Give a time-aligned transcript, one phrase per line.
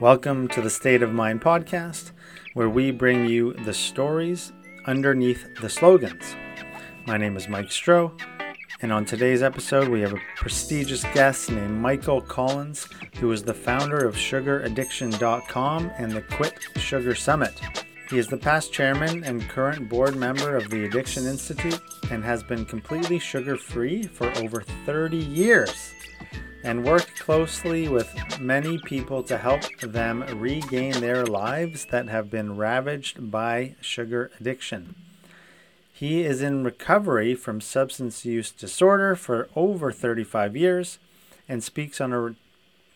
[0.00, 2.12] Welcome to the State of Mind podcast,
[2.54, 4.50] where we bring you the stories
[4.86, 6.36] underneath the slogans.
[7.06, 8.18] My name is Mike Stroh,
[8.80, 13.52] and on today's episode, we have a prestigious guest named Michael Collins, who is the
[13.52, 17.60] founder of SugarAddiction.com and the Quit Sugar Summit.
[18.08, 21.78] He is the past chairman and current board member of the Addiction Institute
[22.10, 25.92] and has been completely sugar free for over 30 years
[26.62, 32.56] and worked closely with many people to help them regain their lives that have been
[32.56, 34.94] ravaged by sugar addiction.
[35.92, 40.98] He is in recovery from substance use disorder for over 35 years
[41.48, 42.34] and speaks on a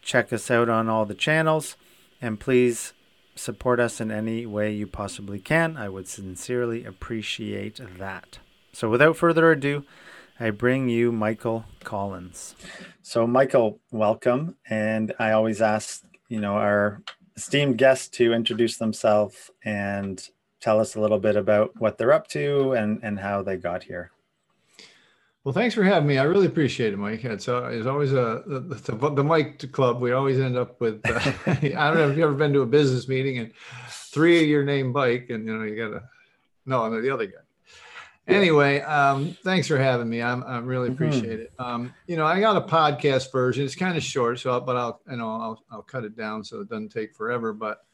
[0.02, 1.76] Check us out on all the channels
[2.20, 2.92] and please
[3.34, 5.76] support us in any way you possibly can.
[5.76, 8.38] I would sincerely appreciate that.
[8.72, 9.84] So, without further ado,
[10.40, 12.56] I bring you Michael Collins.
[13.02, 14.56] So, Michael, welcome.
[14.68, 17.02] And I always ask, you know, our
[17.36, 20.28] esteemed guests to introduce themselves and
[20.60, 23.84] tell us a little bit about what they're up to and, and how they got
[23.84, 24.10] here.
[25.44, 26.18] Well, thanks for having me.
[26.18, 27.24] I really appreciate it, Mike.
[27.24, 30.00] It's, uh, it's always a the, the, the Mike Club.
[30.00, 31.00] We always end up with.
[31.04, 33.52] Uh, I don't know if you've ever been to a business meeting and
[33.88, 36.02] three of your name Mike, and you know you got to
[36.64, 37.38] no, no, the other guy.
[38.28, 40.22] Anyway, um, thanks for having me.
[40.22, 40.94] I'm, I really mm-hmm.
[40.94, 41.42] appreciate mm-hmm.
[41.42, 41.52] it.
[41.58, 43.64] Um, you know, I got a podcast version.
[43.64, 46.60] It's kind of short, so but I'll you know I'll I'll cut it down so
[46.60, 47.52] it doesn't take forever.
[47.52, 47.84] But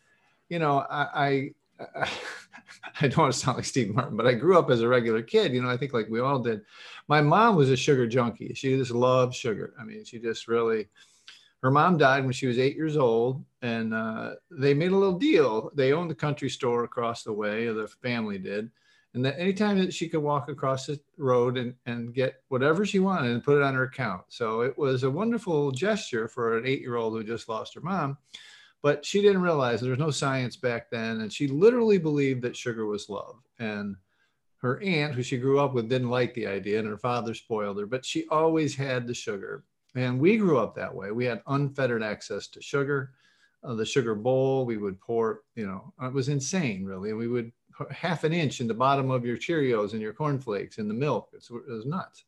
[0.51, 1.51] you know, I, I
[1.97, 2.11] I
[3.01, 5.53] don't want to sound like Steve Martin, but I grew up as a regular kid.
[5.53, 6.63] You know, I think like we all did.
[7.09, 8.53] My mom was a sugar junkie.
[8.55, 9.75] She just loved sugar.
[9.81, 10.89] I mean, she just really.
[11.63, 15.19] Her mom died when she was eight years old, and uh, they made a little
[15.19, 15.73] deal.
[15.75, 18.71] They owned the country store across the way, or the family did.
[19.15, 23.01] And that anytime that she could walk across the road and, and get whatever she
[23.01, 24.23] wanted and put it on her account.
[24.29, 27.81] So it was a wonderful gesture for an eight year old who just lost her
[27.81, 28.19] mom
[28.83, 31.21] but she didn't realize there was no science back then.
[31.21, 33.37] And she literally believed that sugar was love.
[33.59, 33.97] And
[34.59, 37.79] her aunt, who she grew up with, didn't like the idea, and her father spoiled
[37.79, 39.65] her, but she always had the sugar.
[39.95, 41.11] And we grew up that way.
[41.11, 43.13] We had unfettered access to sugar.
[43.65, 47.11] Uh, the sugar bowl, we would pour, you know, it was insane, really.
[47.11, 47.53] And we would
[47.91, 51.31] half an inch in the bottom of your Cheerios and your cornflakes in the milk.
[51.33, 52.25] It was nuts.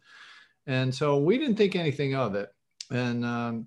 [0.66, 2.52] And so we didn't think anything of it.
[2.90, 3.66] And um,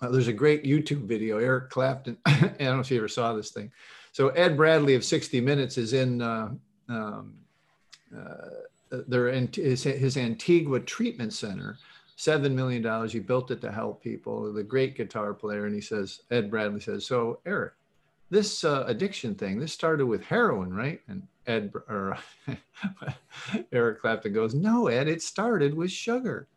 [0.00, 2.16] uh, there's a great YouTube video, Eric Clapton.
[2.26, 3.70] I don't know if you ever saw this thing.
[4.12, 6.50] So Ed Bradley of 60 Minutes is in uh,
[6.88, 7.34] um,
[8.16, 8.48] uh,
[8.90, 11.78] their his, his Antigua Treatment Center.
[12.16, 13.12] Seven million dollars.
[13.12, 14.52] He built it to help people.
[14.52, 17.74] The great guitar player, and he says, Ed Bradley says, "So Eric,
[18.28, 22.18] this uh, addiction thing, this started with heroin, right?" And Ed or
[23.72, 26.48] Eric Clapton goes, "No, Ed, it started with sugar.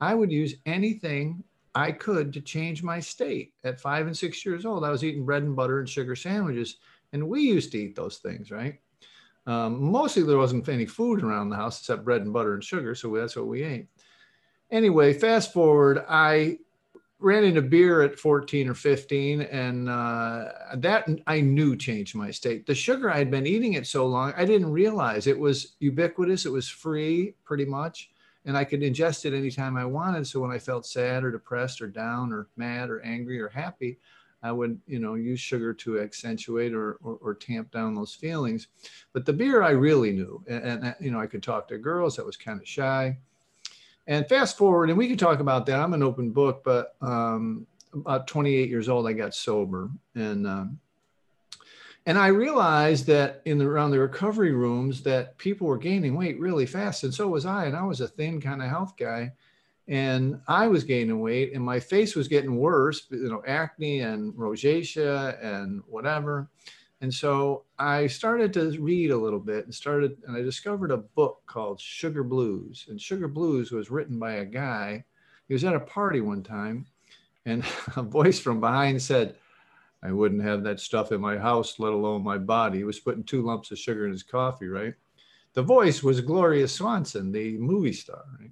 [0.00, 3.54] I would use anything I could to change my state.
[3.64, 6.76] At five and six years old, I was eating bread and butter and sugar sandwiches,
[7.12, 8.80] and we used to eat those things, right?
[9.46, 12.94] Um, mostly there wasn't any food around the house except bread and butter and sugar,
[12.94, 13.86] so that's what we ate.
[14.70, 16.58] Anyway, fast forward, I
[17.18, 20.46] ran into beer at 14 or 15, and uh,
[20.76, 22.66] that I knew changed my state.
[22.66, 26.46] The sugar I had been eating it so long, I didn't realize it was ubiquitous.
[26.46, 28.10] It was free, pretty much
[28.44, 30.26] and I could ingest it anytime I wanted.
[30.26, 33.98] So when I felt sad or depressed or down or mad or angry or happy,
[34.42, 38.68] I would, you know, use sugar to accentuate or, or, or tamp down those feelings.
[39.12, 42.16] But the beer I really knew, and, and you know, I could talk to girls.
[42.16, 43.18] that was kind of shy.
[44.06, 45.78] And fast forward, and we can talk about that.
[45.78, 50.80] I'm an open book, but um, about 28 years old, I got sober, and um,
[52.06, 56.40] and I realized that in the around the recovery rooms that people were gaining weight
[56.40, 57.66] really fast, and so was I.
[57.66, 59.32] And I was a thin kind of health guy,
[59.86, 63.06] and I was gaining weight, and my face was getting worse.
[63.10, 66.48] You know, acne and rosacea and whatever.
[67.02, 70.98] And so I started to read a little bit and started, and I discovered a
[70.98, 72.86] book called Sugar Blues.
[72.88, 75.04] And Sugar Blues was written by a guy.
[75.48, 76.86] He was at a party one time,
[77.46, 77.64] and
[77.96, 79.36] a voice from behind said,
[80.02, 82.78] I wouldn't have that stuff in my house, let alone my body.
[82.78, 84.94] He was putting two lumps of sugar in his coffee, right?
[85.52, 88.50] The voice was Gloria Swanson, the movie star, right?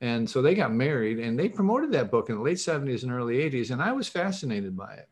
[0.00, 3.12] And so they got married and they promoted that book in the late 70s and
[3.12, 3.70] early 80s.
[3.70, 5.08] And I was fascinated by it.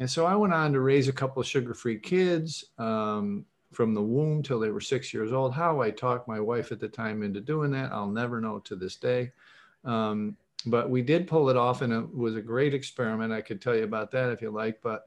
[0.00, 3.94] And so I went on to raise a couple of sugar free kids um, from
[3.94, 5.54] the womb till they were six years old.
[5.54, 8.74] How I talked my wife at the time into doing that, I'll never know to
[8.74, 9.30] this day.
[9.84, 10.36] Um,
[10.66, 13.32] but we did pull it off and it was a great experiment.
[13.32, 14.80] I could tell you about that if you like.
[14.82, 15.06] But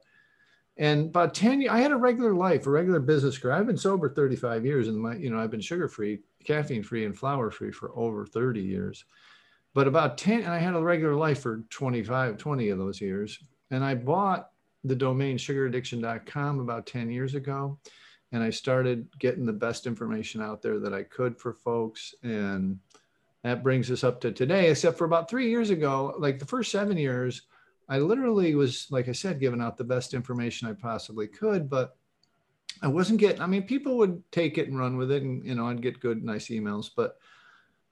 [0.76, 3.54] and about 10 years, I had a regular life, a regular business career.
[3.54, 7.06] I've been sober 35 years and my, you know, I've been sugar free, caffeine free,
[7.06, 9.04] and flour free for over 30 years.
[9.72, 13.38] But about 10, and I had a regular life for 25, 20 of those years.
[13.70, 14.50] And I bought
[14.84, 17.78] the domain sugaraddiction.com about 10 years ago.
[18.32, 22.14] And I started getting the best information out there that I could for folks.
[22.22, 22.78] And
[23.42, 26.72] that brings us up to today, except for about three years ago, like the first
[26.72, 27.42] seven years,
[27.88, 31.96] I literally was, like I said, giving out the best information I possibly could, but
[32.82, 35.54] I wasn't getting, I mean, people would take it and run with it and, you
[35.54, 36.90] know, I'd get good, nice emails.
[36.94, 37.18] But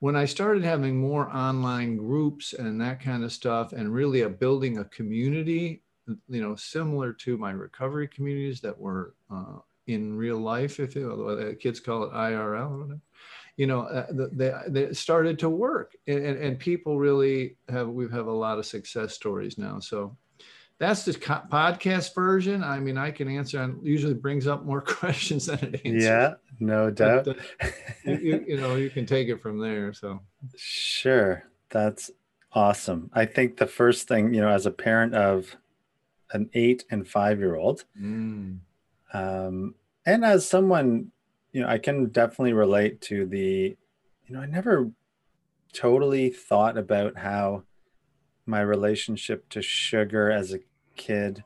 [0.00, 4.28] when I started having more online groups and that kind of stuff, and really a
[4.28, 5.82] building a community,
[6.28, 11.28] you know, similar to my recovery communities that were uh, in real life, if you,
[11.28, 13.00] uh, kids call it IRL
[13.56, 18.26] you know, uh, they, they started to work and, and people really have, we have
[18.26, 19.78] a lot of success stories now.
[19.78, 20.16] So
[20.78, 22.64] that's the podcast version.
[22.64, 26.02] I mean, I can answer and usually brings up more questions than it answers.
[26.02, 27.26] Yeah, no doubt.
[27.26, 27.68] But, uh,
[28.04, 29.92] you, you know, you can take it from there.
[29.92, 30.20] So
[30.56, 31.44] sure.
[31.70, 32.10] That's
[32.52, 33.10] awesome.
[33.12, 35.56] I think the first thing, you know, as a parent of
[36.32, 38.58] an eight and five year old, mm.
[39.12, 39.74] um,
[40.06, 41.10] and as someone
[41.54, 43.76] you know, I can definitely relate to the,
[44.26, 44.90] you know, I never
[45.72, 47.62] totally thought about how
[48.44, 50.58] my relationship to sugar as a
[50.96, 51.44] kid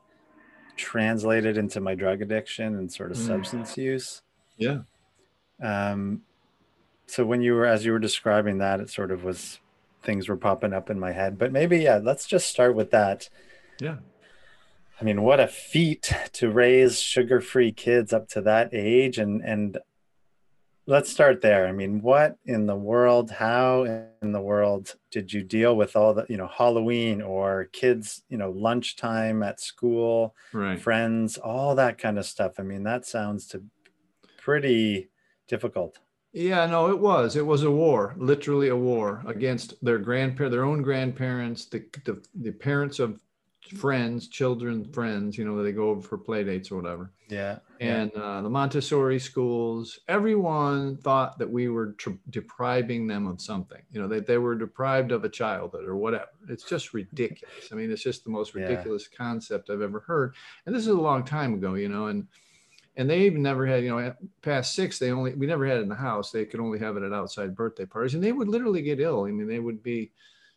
[0.75, 3.27] translated into my drug addiction and sort of mm.
[3.27, 4.23] substance use.
[4.57, 4.79] Yeah.
[5.61, 6.23] Um,
[7.05, 9.59] so when you were, as you were describing that, it sort of was
[10.01, 11.37] things were popping up in my head.
[11.37, 13.29] But maybe, yeah, let's just start with that.
[13.79, 13.97] Yeah.
[14.99, 19.77] I mean, what a feat to raise sugar-free kids up to that age, and and
[20.89, 21.67] let's start there.
[21.67, 26.15] I mean, what in the world, how in the world did you deal with all
[26.15, 30.81] the, you know, Halloween or kids, you know, lunchtime at school, right.
[30.81, 32.53] friends, all that kind of stuff?
[32.57, 33.63] I mean, that sounds to
[34.39, 35.09] pretty
[35.47, 35.99] difficult.
[36.33, 37.35] Yeah, no, it was.
[37.35, 42.19] It was a war, literally a war against their grandparents, their own grandparents, the, the,
[42.33, 43.21] the parents of
[43.77, 47.11] friends, children, friends, you know, they go over for play dates or whatever.
[47.29, 47.59] Yeah.
[47.79, 53.81] And uh, the Montessori schools, everyone thought that we were tr- depriving them of something,
[53.91, 56.29] you know, they, they were deprived of a childhood or whatever.
[56.49, 57.69] It's just ridiculous.
[57.71, 59.17] I mean, it's just the most ridiculous yeah.
[59.17, 60.35] concept I've ever heard.
[60.65, 62.27] And this is a long time ago, you know, and,
[62.97, 65.83] and they even never had, you know, past six, they only, we never had it
[65.83, 66.31] in the house.
[66.31, 69.25] They could only have it at outside birthday parties and they would literally get ill.
[69.25, 70.11] I mean, they would be,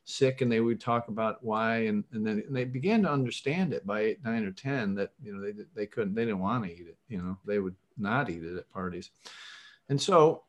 [0.05, 3.73] sick and they would talk about why and, and then and they began to understand
[3.73, 6.65] it by eight nine or ten that you know they, they couldn't they didn't want
[6.65, 9.11] to eat it you know they would not eat it at parties.
[9.89, 10.45] And so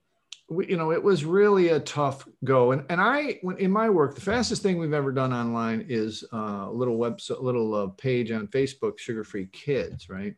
[0.50, 2.72] we, you know it was really a tough go.
[2.72, 6.66] And and i in my work the fastest thing we've ever done online is uh,
[6.68, 10.36] a little website little uh, page on facebook sugar free kids right?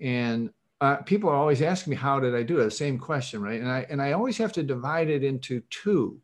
[0.00, 0.50] And
[0.80, 2.64] uh, people are always asking me how did i do it?
[2.64, 3.60] The same question right?
[3.60, 6.20] And i and i always have to divide it into two.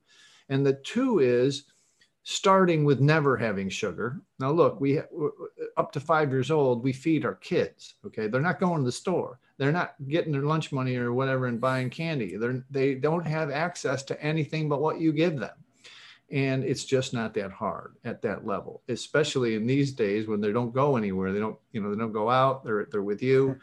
[0.50, 1.64] And the two is
[2.25, 4.21] starting with never having sugar.
[4.40, 4.99] Now, look, we
[5.76, 7.95] up to five years old, we feed our kids.
[8.04, 9.38] Okay, they're not going to the store.
[9.59, 12.37] They're not getting their lunch money or whatever and buying candy.
[12.37, 15.52] They're they don't have access to anything but what you give them.
[16.31, 20.50] And it's just not that hard at that level, especially in these days when they
[20.50, 21.31] don't go anywhere.
[21.31, 22.64] They don't, you know, they don't go out.
[22.64, 23.61] They're they're with you.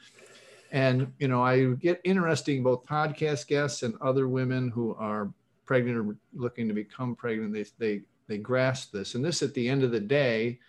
[0.72, 5.34] And you know, I get interesting both podcast guests and other women who are
[5.66, 7.54] pregnant or looking to become pregnant.
[7.54, 9.16] They they they grasp this.
[9.16, 10.60] And this at the end of the day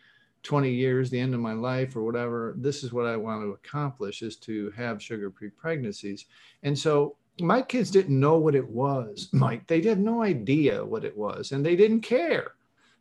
[0.42, 3.52] 20 years the end of my life or whatever this is what i want to
[3.52, 6.26] accomplish is to have sugar-free pregnancies.
[6.62, 9.66] And so my kids didn't know what it was mike.
[9.66, 12.52] They had no idea what it was and they didn't care.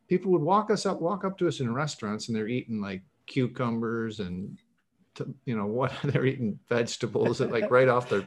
[0.08, 3.02] People would walk us up walk up to us in restaurants and they're eating like
[3.26, 4.58] cucumbers and
[5.14, 8.26] to, you know, what they're eating vegetables and like right off their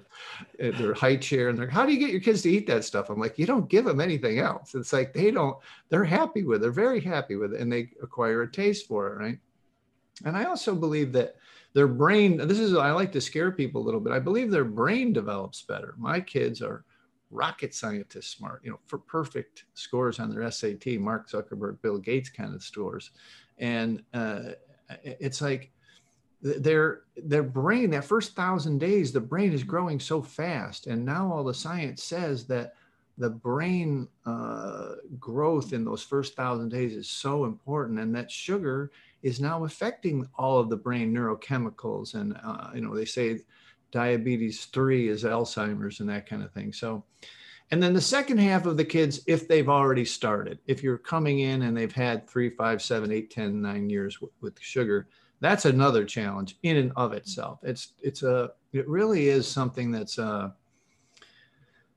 [0.58, 3.10] their high chair, and they're, how do you get your kids to eat that stuff?
[3.10, 4.75] I'm like, you don't give them anything else.
[4.75, 5.58] It's like they don't,
[5.89, 9.08] they're happy with it, they're very happy with it, and they acquire a taste for
[9.08, 9.39] it, right?
[10.24, 11.36] And I also believe that
[11.74, 14.13] their brain, this is, I like to scare people a little bit.
[14.13, 15.94] I believe their brain develops better.
[15.98, 16.86] My kids are
[17.32, 22.30] rocket scientist smart, you know, for perfect scores on their SAT, Mark Zuckerberg, Bill Gates
[22.30, 23.12] kind of scores.
[23.58, 24.51] And uh,
[25.04, 25.72] it's like
[26.46, 30.88] their their brain, that first thousand days, the brain is growing so fast.
[30.88, 32.75] And now all the science says that
[33.18, 38.92] the brain uh, growth in those first thousand days is so important, and that sugar
[39.24, 42.14] is now affecting all of the brain neurochemicals.
[42.14, 43.40] And uh, you know, they say
[43.92, 46.74] diabetes three is Alzheimer's and that kind of thing.
[46.74, 47.04] So,
[47.72, 51.40] and then the second half of the kids, if they've already started, if you're coming
[51.40, 55.08] in and they've had three, five, seven, eight, ten, nine years with sugar,
[55.39, 57.60] that's another challenge in and of itself.
[57.63, 60.50] It's it's a it really is something that's uh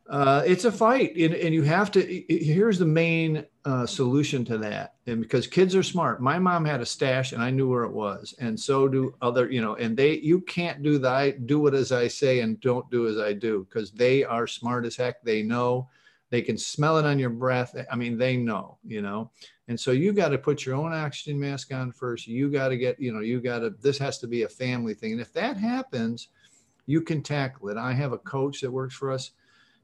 [0.09, 2.25] uh, it's a fight, and, and, you have to.
[2.30, 6.23] Here's the main uh, solution to that, and because kids are smart.
[6.23, 9.50] My mom had a stash, and I knew where it was, and so do other.
[9.50, 10.14] You know, and they.
[10.21, 13.35] You can't do the I do it as I say and don't do as I
[13.35, 15.23] do because they are smart as heck.
[15.23, 15.90] They know,
[16.30, 17.76] they can smell it on your breath.
[17.92, 18.78] I mean, they know.
[18.87, 19.30] You know,
[19.68, 22.26] and so you got to put your own oxygen mask on first.
[22.26, 22.98] You got to get.
[23.00, 23.70] You know, you got to.
[23.80, 26.28] This has to be a family thing, and if that happens,
[26.87, 27.76] you can tackle it.
[27.76, 29.30] I have a coach that works for us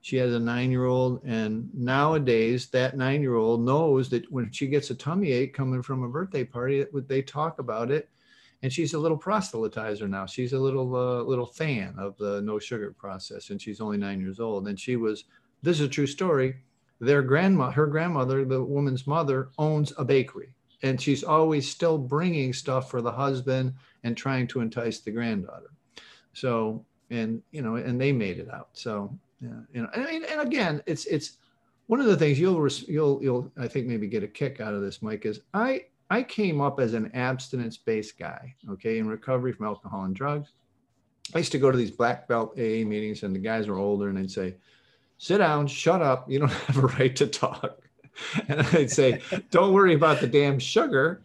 [0.04, 4.52] she has a nine year old, and nowadays that nine year old knows that when
[4.52, 8.10] she gets a tummy ache coming from a birthday party, they talk about it.
[8.62, 10.26] And she's a little proselytizer now.
[10.26, 14.20] She's a little uh, little fan of the no sugar process, and she's only nine
[14.20, 14.68] years old.
[14.68, 15.24] And she was.
[15.62, 16.56] This is a true story.
[17.04, 22.52] Their grandma, her grandmother, the woman's mother, owns a bakery, and she's always still bringing
[22.52, 25.70] stuff for the husband and trying to entice the granddaughter.
[26.32, 28.68] So, and you know, and they made it out.
[28.72, 31.38] So yeah you know I mean, and again it's it's
[31.86, 34.82] one of the things you'll you'll you'll i think maybe get a kick out of
[34.82, 39.52] this mike is i i came up as an abstinence based guy okay in recovery
[39.52, 40.52] from alcohol and drugs
[41.34, 44.08] i used to go to these black belt aa meetings and the guys were older
[44.08, 44.54] and they'd say
[45.18, 47.80] sit down shut up you don't have a right to talk.
[48.48, 51.22] And i'd say don't worry about the damn sugar.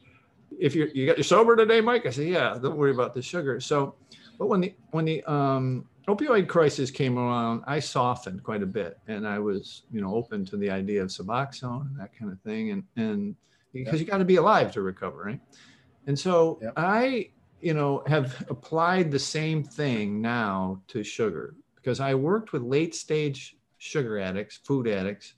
[0.60, 2.06] If you're you got your sober today mike?
[2.06, 3.60] I say yeah don't worry about the sugar.
[3.60, 3.96] So
[4.38, 8.98] but when the when the um opioid crisis came around, I softened quite a bit,
[9.08, 12.40] and I was, you know, open to the idea of Suboxone and that kind of
[12.42, 13.36] thing, and and
[13.74, 14.02] because yep.
[14.02, 15.40] you got to be alive to recover, right?
[16.08, 16.74] And so yep.
[16.76, 17.30] I,
[17.62, 21.56] you know, have applied the same thing now to sugar.
[21.76, 25.34] Because I worked with late stage sugar addicts, food addicts,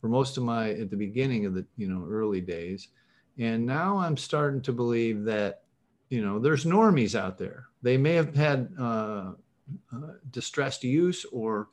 [0.00, 2.88] for most of my at the beginning of the you know early days,
[3.38, 5.62] and now I'm starting to believe that
[6.10, 7.66] you know there's normies out there.
[7.82, 9.32] They may have had uh,
[9.92, 11.68] uh, distressed use or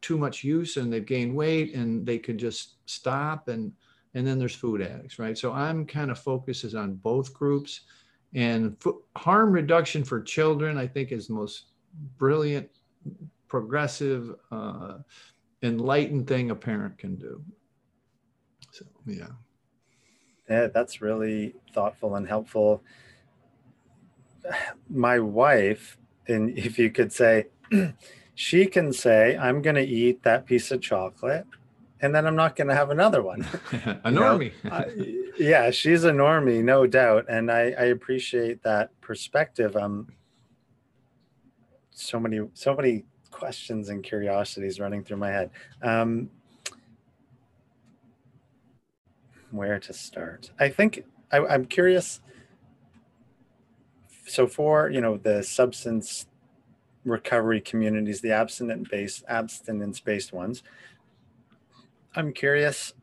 [0.00, 3.72] too much use and they've gained weight and they could just stop and
[4.14, 5.36] and then there's food addicts right?
[5.36, 7.82] So i'm kind of focuses on both groups.
[8.34, 8.76] And
[9.16, 11.66] harm reduction for children i think is the most
[12.18, 12.68] brilliant
[13.48, 14.98] progressive uh,
[15.66, 17.42] enlightened thing a parent can do
[18.70, 19.26] so yeah
[20.48, 22.82] yeah that's really thoughtful and helpful
[24.88, 27.46] my wife and if you could say,
[28.34, 31.46] she can say, I'm going to eat that piece of chocolate
[32.00, 33.42] and then I'm not going to have another one.
[33.72, 34.52] a normie.
[34.70, 34.86] I,
[35.38, 37.26] yeah, she's a normie, no doubt.
[37.28, 39.76] And I, I appreciate that perspective.
[39.76, 40.08] Um,
[41.90, 43.04] so many, so many
[43.36, 45.50] questions and curiosities running through my head.
[45.82, 46.30] Um,
[49.50, 50.50] where to start?
[50.58, 52.20] I think I, I'm curious
[54.26, 56.26] so for you know the substance
[57.04, 60.62] recovery communities, the abstinence based abstinence based ones,
[62.14, 62.94] I'm curious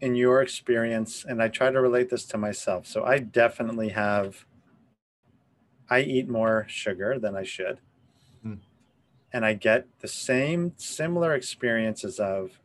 [0.00, 2.86] in your experience, and I try to relate this to myself.
[2.86, 4.46] So I definitely have
[5.90, 7.80] I eat more sugar than I should.
[9.32, 12.60] And I get the same similar experiences of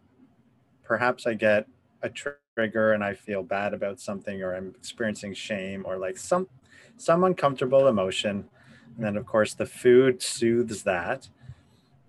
[0.84, 1.68] perhaps I get
[2.02, 6.48] a trigger and I feel bad about something or I'm experiencing shame or like some
[6.98, 8.46] some uncomfortable emotion.
[8.96, 11.28] And then, of course, the food soothes that.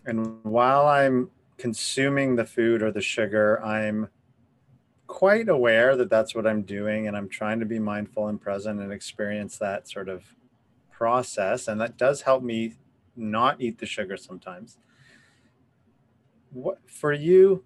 [0.04, 4.08] And while I'm consuming the food or the sugar, I'm
[5.08, 7.08] quite aware that that's what I'm doing.
[7.08, 10.22] And I'm trying to be mindful and present and experience that sort of
[10.92, 11.66] process.
[11.66, 12.74] And that does help me
[13.16, 14.78] not eat the sugar sometimes.
[16.50, 17.64] What for you?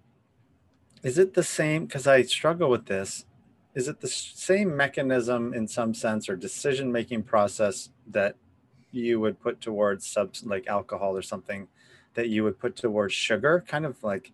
[1.03, 1.85] Is it the same?
[1.85, 3.25] Because I struggle with this
[3.73, 8.35] is it the same mechanism in some sense or decision making process that
[8.91, 11.67] you would put towards subs like alcohol or something
[12.13, 14.33] that you would put towards sugar kind of like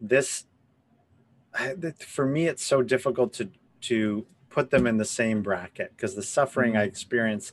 [0.00, 0.46] this
[1.98, 6.22] for me it's so difficult to to put them in the same bracket because the
[6.22, 6.88] suffering i mm.
[6.88, 7.52] experience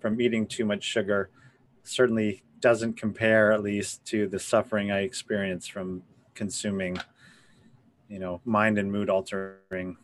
[0.00, 1.30] from eating too much sugar
[1.88, 6.02] certainly doesn't compare at least to the suffering i experience from
[6.34, 6.98] consuming
[8.08, 9.96] you know mind and mood altering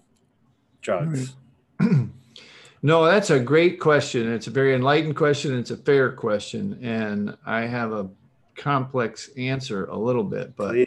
[0.80, 1.36] drugs
[1.80, 2.08] right.
[2.82, 7.36] no that's a great question it's a very enlightened question it's a fair question and
[7.46, 8.08] i have a
[8.56, 10.86] complex answer a little bit but yeah.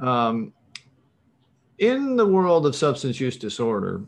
[0.00, 0.52] um,
[1.78, 4.02] in the world of substance use disorder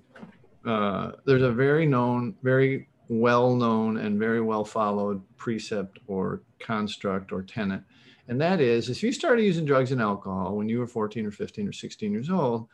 [0.64, 7.32] uh, there's a very known very well known and very well followed precept or construct
[7.32, 7.82] or tenet.
[8.28, 11.30] And that is if you started using drugs and alcohol when you were 14 or
[11.30, 12.68] 15 or 16 years old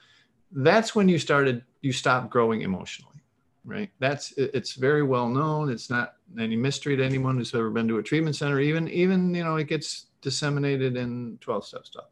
[0.51, 3.23] that's when you started you stopped growing emotionally
[3.65, 3.91] right?
[3.99, 7.99] That's it's very well known it's not any mystery to anyone who's ever been to
[7.99, 8.61] a treatment center.
[8.61, 12.05] Even even you know it gets disseminated in 12 step stuff.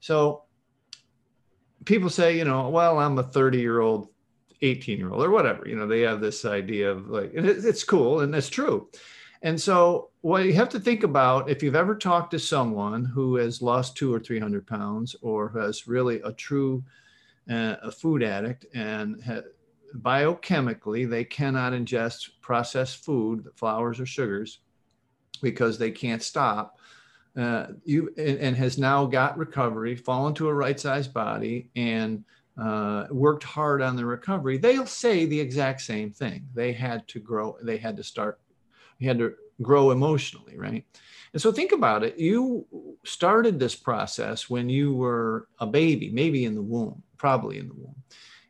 [0.00, 0.44] So
[1.84, 4.08] people say you know well i'm a 30 year old
[4.62, 8.20] 18 year old or whatever you know they have this idea of like it's cool
[8.20, 8.88] and it's true
[9.42, 13.36] and so, what you have to think about if you've ever talked to someone who
[13.36, 16.82] has lost two or 300 pounds or has really a true
[17.48, 19.42] uh, a food addict and ha-
[19.98, 24.58] biochemically they cannot ingest processed food, flours or sugars,
[25.42, 26.80] because they can't stop.
[27.36, 32.24] Uh, you and, and, has now got recovery, fallen to a right-sized body, and
[32.60, 34.58] uh, worked hard on the recovery.
[34.58, 36.48] They'll say the exact same thing.
[36.54, 37.56] They had to grow.
[37.62, 38.40] They had to start
[38.98, 40.84] you had to grow emotionally, right?
[41.32, 42.18] And so think about it.
[42.18, 42.66] You
[43.04, 47.74] started this process when you were a baby, maybe in the womb, probably in the
[47.74, 47.94] womb.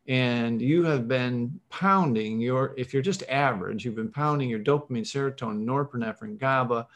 [0.08, 5.02] And you have been pounding your, if you're just average, you've been pounding your dopamine,
[5.02, 6.86] serotonin, norepinephrine, GABA,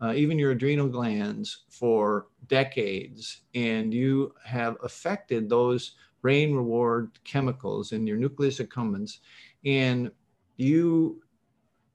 [0.00, 3.40] uh, even your adrenal glands for decades.
[3.54, 9.18] And you have affected those brain reward chemicals in your nucleus accumbens.
[9.64, 10.10] And
[10.56, 11.22] you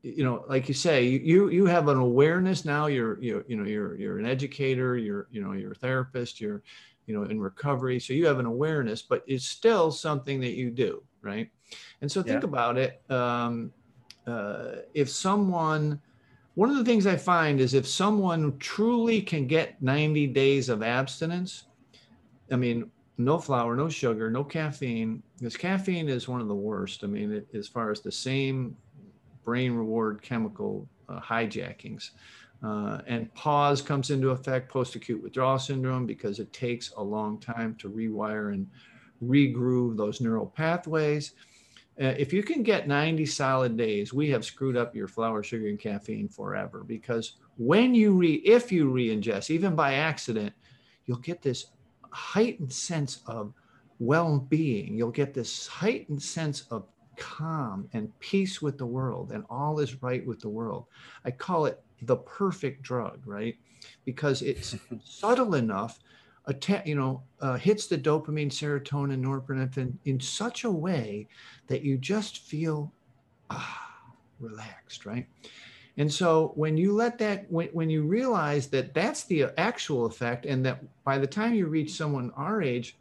[0.04, 3.64] you know like you say you you have an awareness now you're you you know
[3.64, 6.62] you're you're an educator you're you know you're a therapist you're
[7.06, 10.70] you know in recovery so you have an awareness but it's still something that you
[10.70, 11.50] do right
[12.02, 12.50] and so think yeah.
[12.50, 13.72] about it um,
[14.28, 16.00] uh, if someone
[16.56, 20.84] one of the things i find is if someone truly can get 90 days of
[20.84, 21.66] abstinence
[22.52, 27.04] i mean no flour no sugar no caffeine because caffeine is one of the worst
[27.04, 28.76] i mean it, as far as the same
[29.44, 32.12] brain reward chemical uh, hijackings.
[32.64, 37.38] Uh, and PAWS comes into effect post acute withdrawal syndrome because it takes a long
[37.40, 38.68] time to rewire and
[39.24, 41.34] regroove those neural pathways.
[42.02, 45.68] Uh, if you can get 90 solid days, we have screwed up your flour, sugar,
[45.68, 50.54] and caffeine forever because when you re, if you re-ingest, even by accident,
[51.06, 51.68] you'll get this
[52.14, 53.54] heightened sense of
[54.00, 54.96] well-being.
[54.96, 56.86] You'll get this heightened sense of
[57.18, 60.86] calm and peace with the world and all is right with the world.
[61.26, 63.56] I call it the perfect drug, right?
[64.06, 66.00] Because it's subtle enough,
[66.86, 71.28] you know, uh, hits the dopamine, serotonin, norepinephrine in such a way
[71.68, 72.92] that you just feel
[73.50, 73.92] ah,
[74.40, 75.28] relaxed, right?
[75.98, 80.46] And so when you let that, when, when you realize that that's the actual effect,
[80.46, 82.98] and that by the time you reach someone our age,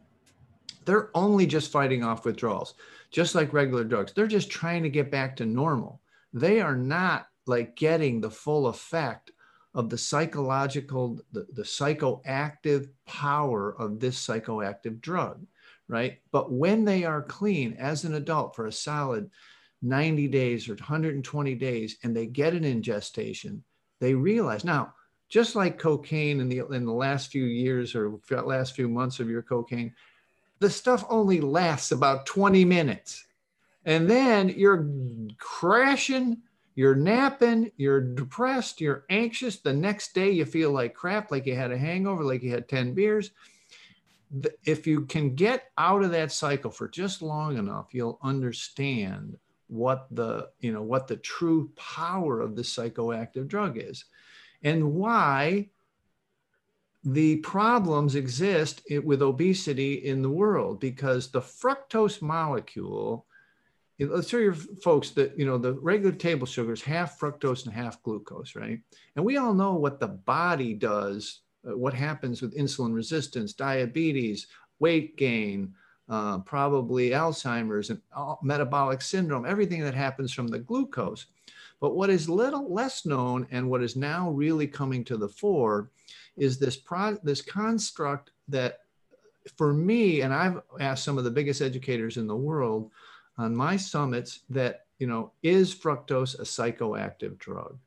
[0.85, 2.75] they're only just fighting off withdrawals
[3.13, 4.13] just like regular drugs.
[4.13, 6.01] They're just trying to get back to normal.
[6.33, 9.31] They are not like getting the full effect
[9.75, 15.47] of the psychological, the, the psychoactive power of this psychoactive drug,
[15.89, 16.21] right?
[16.31, 19.31] But when they are clean as an adult for a solid
[19.83, 23.63] 90 days or 120 days and they get an ingestation,
[24.01, 24.95] they realize now,
[25.29, 29.31] just like cocaine in the in the last few years or last few months of
[29.31, 29.95] your cocaine,
[30.61, 33.25] the stuff only lasts about 20 minutes.
[33.85, 34.89] And then you're
[35.39, 36.39] crashing,
[36.75, 39.59] you're napping, you're depressed, you're anxious.
[39.59, 42.69] The next day you feel like crap, like you had a hangover, like you had
[42.69, 43.31] 10 beers.
[44.65, 49.37] If you can get out of that cycle for just long enough, you'll understand
[49.73, 54.05] what the, you know, what the true power of the psychoactive drug is
[54.63, 55.69] and why
[57.05, 63.27] the problems exist with obesity in the world because the fructose molecule
[63.99, 67.75] let's show your folks that you know the regular table sugar is half fructose and
[67.75, 68.81] half glucose right?
[69.17, 74.47] And we all know what the body does uh, what happens with insulin resistance diabetes
[74.79, 75.75] weight gain
[76.13, 77.99] uh, probably alzheimer's and
[78.43, 81.27] metabolic syndrome everything that happens from the glucose
[81.81, 85.91] But what is little less known and what is now really coming to the fore
[86.37, 88.81] is this pro, this construct that
[89.57, 92.91] for me, and I've asked some of the biggest educators in the world
[93.39, 97.79] on my summits that, you know, is fructose a psychoactive drug?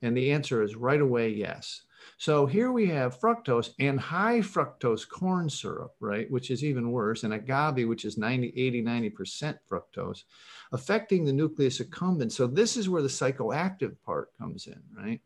[0.00, 1.82] And the answer is right away, yes.
[2.18, 7.24] So here we have fructose and high fructose corn syrup, right, which is even worse,
[7.24, 10.24] and agave, which is 90, 80, 90% fructose,
[10.72, 12.32] affecting the nucleus accumbens.
[12.32, 15.20] So this is where the psychoactive part comes in, right?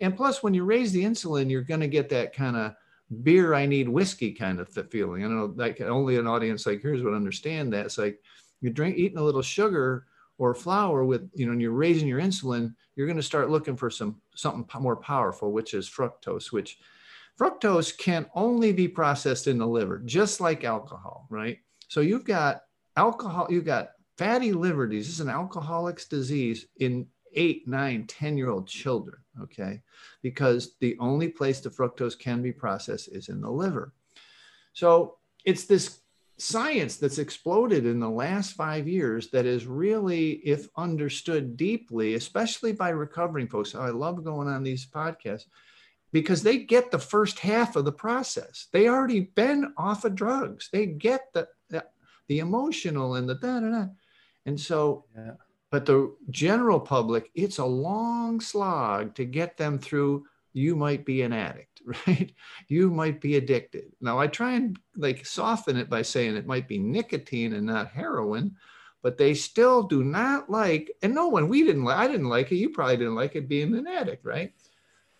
[0.00, 2.74] And plus, when you raise the insulin, you're going to get that kind of
[3.22, 5.24] beer, I need whiskey kind of feeling.
[5.24, 7.86] I don't know, like only an audience like yours would understand that.
[7.86, 8.20] It's like
[8.60, 10.06] you're drink, eating a little sugar
[10.38, 13.76] or flour with, you know, and you're raising your insulin, you're going to start looking
[13.76, 16.78] for some something more powerful, which is fructose, which
[17.38, 21.58] fructose can only be processed in the liver, just like alcohol, right?
[21.88, 22.62] So you've got
[22.96, 25.06] alcohol, you've got fatty liver disease.
[25.06, 29.80] This is an alcoholic's disease in eight, nine, 10 year old children, okay?
[30.22, 33.92] Because the only place the fructose can be processed is in the liver.
[34.72, 36.00] So it's this
[36.36, 42.72] science that's exploded in the last five years that is really, if understood deeply, especially
[42.72, 43.74] by recovering folks.
[43.74, 45.44] I love going on these podcasts
[46.12, 48.68] because they get the first half of the process.
[48.72, 50.68] They already been off of drugs.
[50.72, 51.84] They get the the,
[52.28, 53.86] the emotional and the da da da.
[54.46, 55.32] And so, yeah.
[55.70, 61.22] but the general public, it's a long slog to get them through you might be
[61.22, 62.32] an addict, right?
[62.68, 63.92] You might be addicted.
[64.00, 67.90] Now, I try and like soften it by saying it might be nicotine and not
[67.90, 68.56] heroin,
[69.02, 72.50] but they still do not like, and no one, we didn't like, I didn't like
[72.52, 72.56] it.
[72.56, 74.54] You probably didn't like it being an addict, right?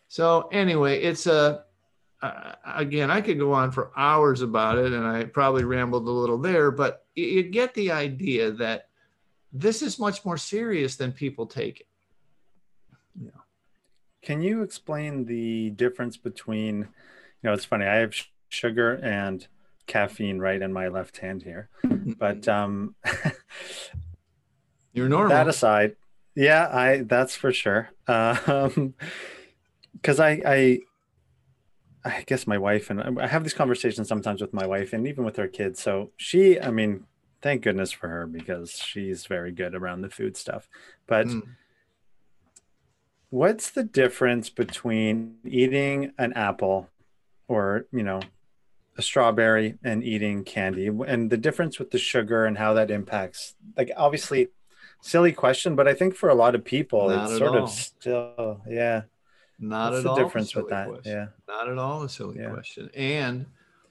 [0.09, 1.65] So, anyway, it's a,
[2.23, 6.11] uh, again, I could go on for hours about it, and I probably rambled a
[6.11, 8.89] little there, but you get the idea that
[9.53, 11.87] this is much more serious than people take it.
[14.25, 16.87] Can you explain the difference between, you
[17.43, 18.15] know, it's funny, I have
[18.49, 19.47] sugar and
[19.87, 21.69] caffeine right in my left hand here,
[22.19, 22.95] but um,
[24.95, 25.29] you're normal.
[25.29, 25.97] That aside,
[26.35, 27.91] yeah, I that's for sure.
[28.09, 28.95] Um,
[29.93, 30.81] because I, I,
[32.03, 35.25] I guess my wife and I have these conversations sometimes with my wife and even
[35.25, 35.83] with her kids.
[35.83, 37.05] So she, I mean,
[37.43, 40.67] thank goodness for her because she's very good around the food stuff.
[41.07, 41.43] But mm
[43.35, 46.89] what's the difference between eating an apple
[47.49, 48.21] or you know
[48.97, 53.57] a strawberry and eating candy and the difference with the sugar and how that impacts
[53.77, 54.47] like obviously
[55.03, 57.65] silly question but i think for a lot of people not it's sort all.
[57.65, 59.03] of still yeah
[59.59, 61.13] not What's at the all difference with that question.
[61.13, 62.51] yeah not at all a silly yeah.
[62.51, 63.47] question and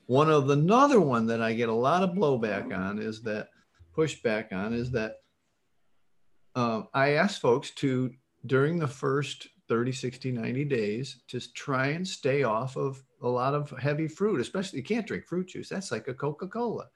[0.06, 3.50] one of the, another one that i get a lot of blowback on is that
[3.94, 5.16] pushback on is that
[6.56, 8.14] um, i ask folks to
[8.46, 13.54] during the first 30, 60, 90 days, just try and stay off of a lot
[13.54, 15.70] of heavy fruit, especially you can't drink fruit juice.
[15.70, 16.88] That's like a Coca Cola.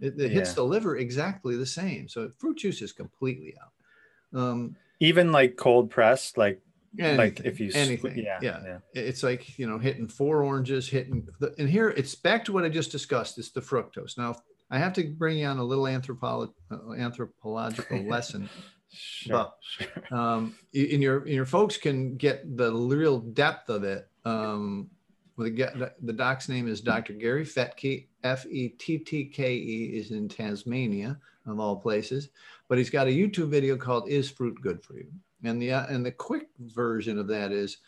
[0.00, 0.38] It, it yeah.
[0.38, 2.08] hits the liver exactly the same.
[2.08, 4.38] So fruit juice is completely out.
[4.38, 6.60] Um, Even like cold pressed, like
[6.98, 10.88] anything, like if you anything, yeah, yeah, yeah, it's like you know hitting four oranges,
[10.88, 13.38] hitting the, and here it's back to what I just discussed.
[13.38, 14.16] It's the fructose.
[14.16, 14.36] Now
[14.70, 18.48] I have to bring you on a little uh, anthropological lesson
[18.92, 19.86] Sure, but sure.
[20.18, 24.08] Um, and your your folks can get the real depth of it.
[24.24, 24.90] Um,
[25.38, 27.14] the, the doc's name is Dr.
[27.14, 32.28] Gary Fettke, F E T T K E, is in Tasmania, of all places.
[32.68, 35.06] But he's got a YouTube video called "Is Fruit Good for You?"
[35.44, 37.78] And the uh, and the quick version of that is,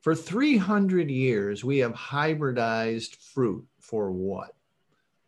[0.00, 4.54] for 300 years we have hybridized fruit for what?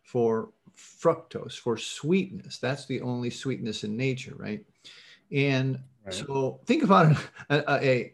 [0.03, 2.57] For fructose, for sweetness.
[2.57, 4.65] That's the only sweetness in nature, right?
[5.31, 6.13] And right.
[6.13, 7.17] so think about
[7.49, 8.13] a, a,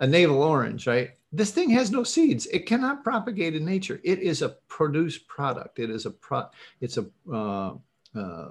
[0.00, 1.10] a, navel orange, right?
[1.32, 2.46] This thing has no seeds.
[2.46, 4.00] It cannot propagate in nature.
[4.02, 5.78] It is a produced product.
[5.78, 6.46] It is a pro.
[6.80, 7.74] It's a uh,
[8.18, 8.48] uh,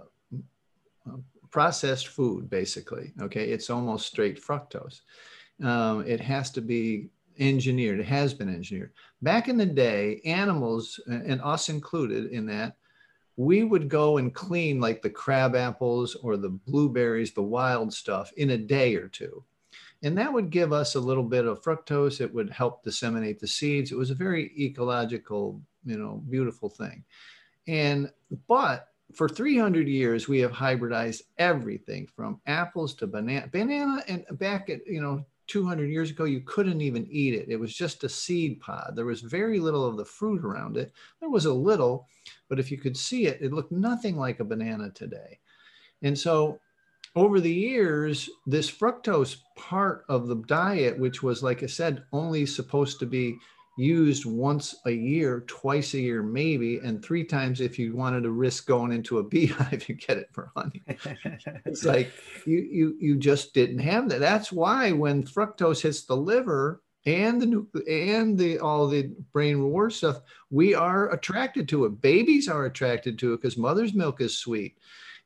[1.49, 3.13] processed food, basically.
[3.21, 5.01] Okay, it's almost straight fructose.
[5.63, 7.99] Um, it has to be engineered.
[7.99, 8.91] It has been engineered.
[9.21, 12.77] Back in the day, animals, and us included in that,
[13.37, 18.33] we would go and clean like the crab apples or the blueberries, the wild stuff
[18.35, 19.43] in a day or two.
[20.03, 22.19] And that would give us a little bit of fructose.
[22.19, 23.91] It would help disseminate the seeds.
[23.91, 27.03] It was a very ecological, you know, beautiful thing.
[27.67, 28.11] And,
[28.47, 34.69] but for 300 years, we have hybridized everything from apples to banana, banana, and back
[34.69, 37.49] at, you know, 200 years ago, you couldn't even eat it.
[37.49, 38.93] It was just a seed pod.
[38.95, 40.91] There was very little of the fruit around it.
[41.19, 42.07] There was a little,
[42.49, 45.39] but if you could see it, it looked nothing like a banana today.
[46.03, 46.59] And so
[47.15, 52.45] over the years, this fructose part of the diet, which was, like I said, only
[52.45, 53.37] supposed to be
[53.77, 58.31] used once a year, twice a year, maybe, and three times if you wanted to
[58.31, 60.81] risk going into a beehive, you get it for honey.
[61.65, 62.11] it's like
[62.45, 64.19] you you you just didn't have that.
[64.19, 69.93] That's why when fructose hits the liver and the and the all the brain reward
[69.93, 72.01] stuff, we are attracted to it.
[72.01, 74.77] Babies are attracted to it because mother's milk is sweet.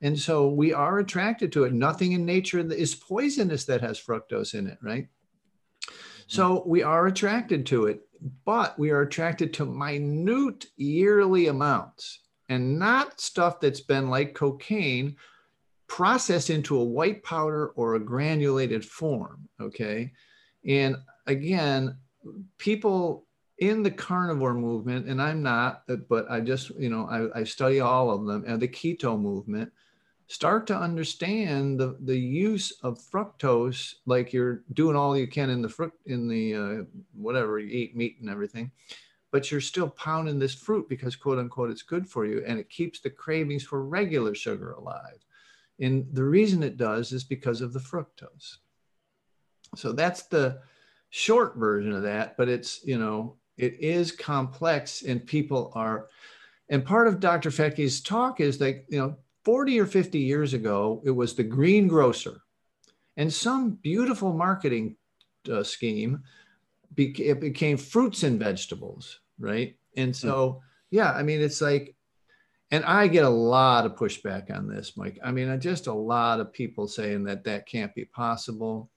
[0.03, 1.73] And so we are attracted to it.
[1.73, 5.07] Nothing in nature is poisonous that has fructose in it, right?
[6.31, 8.07] So we are attracted to it,
[8.45, 15.17] but we are attracted to minute yearly amounts and not stuff that's been like cocaine
[15.87, 19.49] processed into a white powder or a granulated form.
[19.59, 20.13] Okay.
[20.65, 20.95] And
[21.27, 21.97] again,
[22.57, 27.43] people in the carnivore movement, and I'm not, but I just, you know, I, I
[27.43, 29.69] study all of them, and the keto movement
[30.31, 35.61] start to understand the, the use of fructose like you're doing all you can in
[35.61, 38.71] the fruit in the uh, whatever you eat meat and everything
[39.33, 42.69] but you're still pounding this fruit because quote unquote it's good for you and it
[42.69, 45.25] keeps the cravings for regular sugar alive.
[45.81, 48.57] And the reason it does is because of the fructose.
[49.75, 50.61] So that's the
[51.09, 56.07] short version of that but it's you know it is complex and people are
[56.69, 61.01] and part of dr Fettke's talk is like you know 40 or 50 years ago,
[61.05, 62.41] it was the green grocer.
[63.17, 64.95] And some beautiful marketing
[65.51, 66.23] uh, scheme,
[66.97, 69.75] it became fruits and vegetables, right?
[69.97, 71.95] And so, yeah, I mean, it's like,
[72.71, 75.19] and I get a lot of pushback on this, Mike.
[75.23, 78.89] I mean, just a lot of people saying that that can't be possible.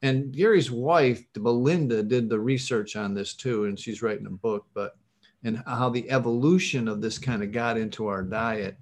[0.00, 4.66] And Gary's wife, Belinda, did the research on this too, and she's writing a book,
[4.72, 4.96] but
[5.44, 8.76] and how the evolution of this kind of got into our diet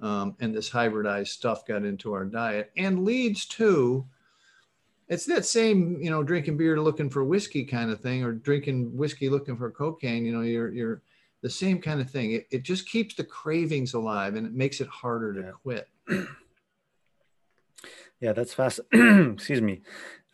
[0.00, 4.06] um, and this hybridized stuff got into our diet and leads to
[5.08, 8.96] it's that same you know drinking beer looking for whiskey kind of thing or drinking
[8.96, 11.02] whiskey looking for cocaine you know you're you're
[11.42, 12.32] the same kind of thing.
[12.32, 15.50] It, it just keeps the cravings alive and it makes it harder to yeah.
[15.62, 15.88] quit.
[18.22, 19.80] Yeah that's fast excuse me.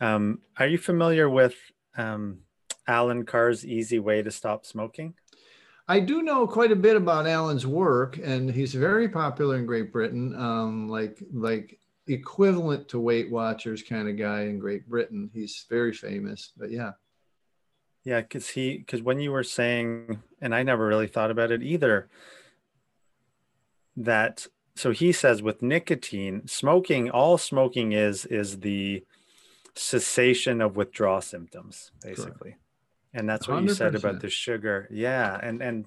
[0.01, 1.55] Um, are you familiar with
[1.95, 2.39] um,
[2.85, 5.13] allen carr's easy way to stop smoking
[5.87, 9.91] I do know quite a bit about Allen's work, and he's very popular in Great
[9.91, 15.29] Britain, um, like like equivalent to Weight Watchers kind of guy in Great Britain.
[15.33, 16.91] He's very famous, but yeah.
[18.03, 21.63] Yeah, because he because when you were saying, and I never really thought about it
[21.63, 22.09] either,
[23.95, 24.45] that
[24.75, 29.05] so he says with nicotine, smoking, all smoking is is the
[29.73, 32.51] cessation of withdrawal symptoms, basically.
[32.51, 32.61] Correct
[33.17, 33.67] and that's what 100%.
[33.67, 35.85] you said about the sugar yeah and and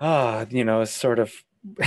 [0.00, 1.32] ah uh, you know sort of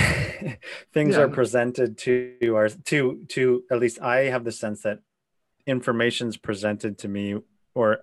[0.92, 1.20] things yeah.
[1.20, 4.98] are presented to our to to at least i have the sense that
[5.66, 7.36] information's presented to me
[7.74, 7.98] or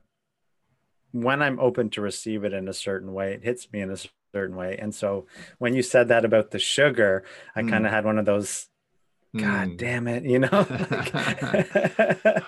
[1.11, 3.97] when i'm open to receive it in a certain way it hits me in a
[4.33, 7.69] certain way and so when you said that about the sugar i mm.
[7.69, 8.67] kind of had one of those
[9.37, 9.77] God mm.
[9.77, 10.49] damn it, you know.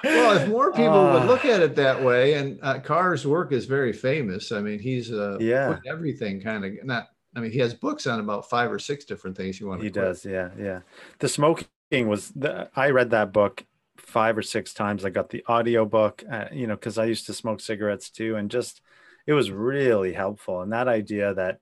[0.03, 3.51] well, if more people uh, would look at it that way, and uh, Carr's work
[3.51, 4.51] is very famous.
[4.51, 7.09] I mean, he's uh, yeah everything kind of not.
[7.35, 9.83] I mean, he has books on about five or six different things you want.
[9.83, 10.05] He quit.
[10.05, 10.79] does, yeah, yeah.
[11.19, 12.29] The smoking was.
[12.31, 13.65] The, I read that book
[13.97, 15.03] five or six times.
[15.03, 18.37] I got the audio book, uh, you know, because I used to smoke cigarettes too,
[18.37, 18.81] and just
[19.25, 20.61] it was really helpful.
[20.61, 21.59] And that idea that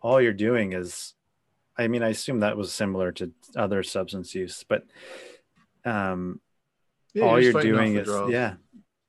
[0.00, 1.14] all you're doing is
[1.76, 4.84] I mean, I assume that was similar to other substance use, but
[5.84, 6.40] um,
[7.12, 8.54] yeah, all you're, you're doing is yeah,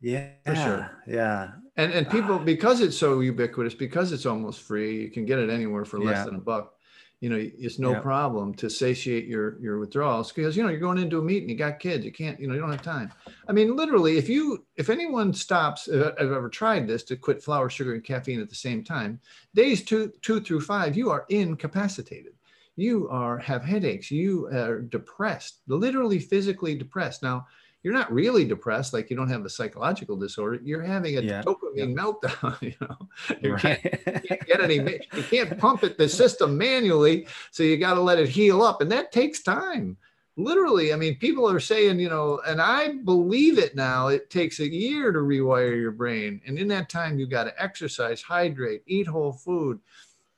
[0.01, 1.51] yeah, for sure, yeah.
[1.77, 5.49] And and people because it's so ubiquitous, because it's almost free, you can get it
[5.49, 6.25] anywhere for less yeah.
[6.25, 6.73] than a buck.
[7.21, 7.99] You know, it's no yeah.
[7.99, 11.55] problem to satiate your your withdrawals because you know you're going into a meeting, you
[11.55, 13.11] got kids, you can't, you know, you don't have time.
[13.47, 17.41] I mean, literally, if you if anyone stops, if I've ever tried this to quit
[17.41, 19.19] flour, sugar, and caffeine at the same time,
[19.53, 22.34] days two two through five, you are incapacitated
[22.75, 27.45] you are have headaches you are depressed literally physically depressed now
[27.85, 31.43] you're not really depressed like you don't have a psychological disorder you're having a yeah.
[31.43, 31.85] dopamine yeah.
[31.85, 32.97] meltdown you know
[33.41, 33.81] you, right.
[33.81, 34.75] can't, can't, get any
[35.13, 38.81] you can't pump it the system manually so you got to let it heal up
[38.81, 39.95] and that takes time
[40.35, 44.59] literally i mean people are saying you know and i believe it now it takes
[44.59, 48.81] a year to rewire your brain and in that time you got to exercise hydrate
[48.87, 49.79] eat whole food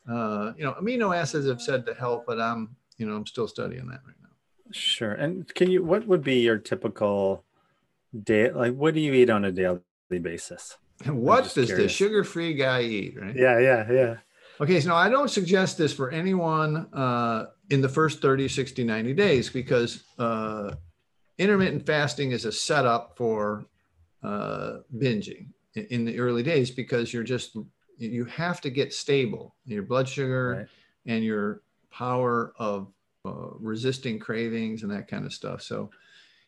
[0.09, 3.47] uh, you know, amino acids have said to help, but I'm, you know, I'm still
[3.47, 4.29] studying that right now.
[4.71, 5.11] Sure.
[5.11, 7.43] And can you, what would be your typical
[8.23, 8.51] day?
[8.51, 10.77] Like, what do you eat on a daily basis?
[11.05, 11.77] What does curious.
[11.77, 13.21] the sugar-free guy eat?
[13.21, 13.35] Right?
[13.35, 14.15] Yeah, yeah, yeah.
[14.59, 19.13] Okay, so I don't suggest this for anyone uh, in the first 30, 60, 90
[19.13, 20.73] days because uh,
[21.37, 23.67] intermittent fasting is a setup for
[24.23, 27.55] uh, binging in, in the early days because you're just
[27.97, 30.67] you have to get stable your blood sugar Right.
[31.05, 32.87] and your power of
[33.25, 35.61] uh, resisting cravings and that kind of stuff.
[35.61, 35.89] So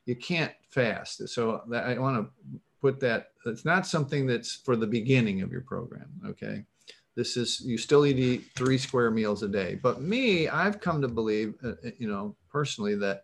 [0.05, 1.27] you can't fast.
[1.29, 3.31] So that, I want to put that.
[3.45, 6.09] It's not something that's for the beginning of your program.
[6.25, 6.63] Okay.
[7.15, 9.75] This is you still need to eat three square meals a day.
[9.81, 13.23] But me, I've come to believe, uh, uh, you know, personally that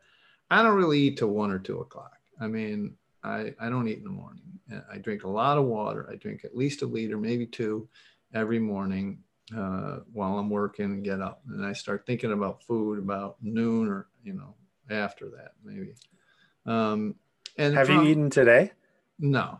[0.52, 2.18] I don't really eat till one or two o'clock.
[2.42, 4.42] I mean, I, I don't eat in the morning.
[4.74, 6.10] Uh, I drink a lot of water.
[6.12, 7.88] I drink at least a liter, maybe two,
[8.36, 9.20] every morning
[9.58, 11.42] uh, while I'm working and get up.
[11.50, 14.54] And I start thinking about food about noon or, you know,
[14.90, 15.94] after that, maybe.
[16.66, 17.16] Um,
[17.58, 18.74] and Have from- you eaten today?
[19.18, 19.60] No,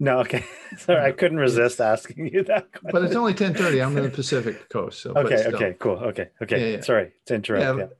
[0.00, 0.20] No.
[0.20, 0.44] Okay.
[0.78, 2.72] Sorry, I couldn't resist asking you that.
[2.72, 2.90] Question.
[2.92, 3.82] but it's only 1030.
[3.82, 5.02] I'm in the Pacific coast.
[5.02, 5.44] So, okay.
[5.48, 5.76] Okay.
[5.78, 5.98] Cool.
[5.98, 6.30] Okay.
[6.42, 6.60] Okay.
[6.60, 6.80] Yeah, yeah.
[6.82, 7.62] Sorry to interrupt.
[7.78, 7.90] Yeah, Yeah.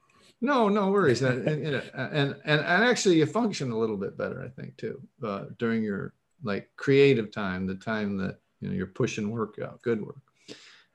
[0.40, 1.22] No, no worries.
[1.22, 5.00] And, and, and, and, and actually you function a little bit better, I think too,
[5.24, 9.82] uh, during your like creative time, the time that, you know, you're pushing work out,
[9.82, 10.16] good work.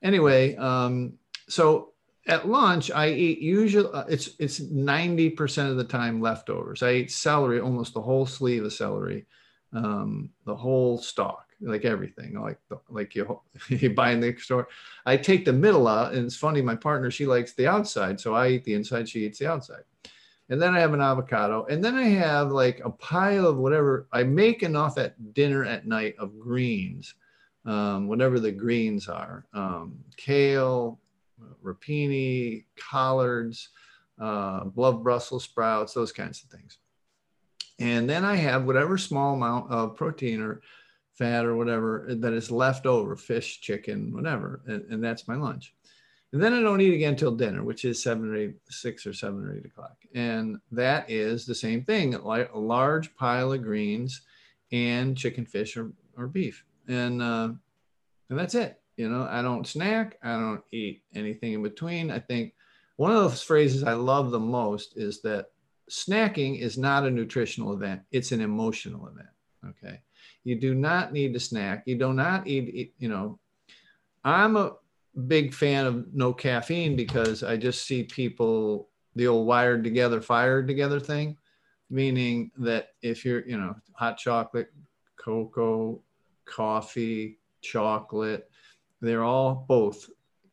[0.04, 1.14] Anyway, um,
[1.48, 1.92] so
[2.28, 6.84] at lunch I eat usually uh, it's, it's 90% of the time leftovers.
[6.84, 9.26] I eat celery, almost the whole sleeve of celery,
[9.74, 14.68] um, the whole stalk, like everything, like, the, like you, you buy in the store.
[15.06, 16.62] I take the middle out, and it's funny.
[16.62, 19.08] My partner, she likes the outside, so I eat the inside.
[19.08, 19.84] She eats the outside,
[20.50, 24.08] and then I have an avocado, and then I have like a pile of whatever
[24.12, 27.16] I make enough at dinner at night of greens,
[27.66, 31.00] um, whatever the greens are, um, kale,
[31.64, 33.70] rapini, collards,
[34.20, 36.78] uh, love Brussels sprouts, those kinds of things.
[37.80, 40.62] And then I have whatever small amount of protein or
[41.14, 45.74] fat or whatever that is left over fish chicken whatever and, and that's my lunch.
[46.34, 49.14] And then i don't eat again till dinner which is seven or eight six or
[49.14, 49.98] seven or eight o'clock.
[50.16, 54.22] And that is the same thing a large pile of greens
[54.72, 57.50] and chicken fish or, or beef and uh,
[58.30, 58.78] and that's it.
[58.98, 60.18] You know i don't snack.
[60.24, 62.12] I don't eat anything in between.
[62.12, 62.54] I think
[62.98, 65.48] one of those phrases i love the most is that
[65.90, 68.02] snacking is not a nutritional event.
[68.12, 69.30] It's an emotional event.
[69.68, 70.00] Okay.
[70.44, 71.84] You do not need to snack.
[71.86, 73.40] You do not eat, you know,
[74.24, 74.74] I'm a
[75.28, 80.68] big fan of no caffeine because I just see people, the old wired together, fired
[80.68, 81.38] together thing,
[81.90, 84.72] meaning that if you're, you know, hot chocolate,
[85.18, 86.02] cocoa,
[86.52, 88.50] coffee, chocolate,
[89.00, 90.10] they're all both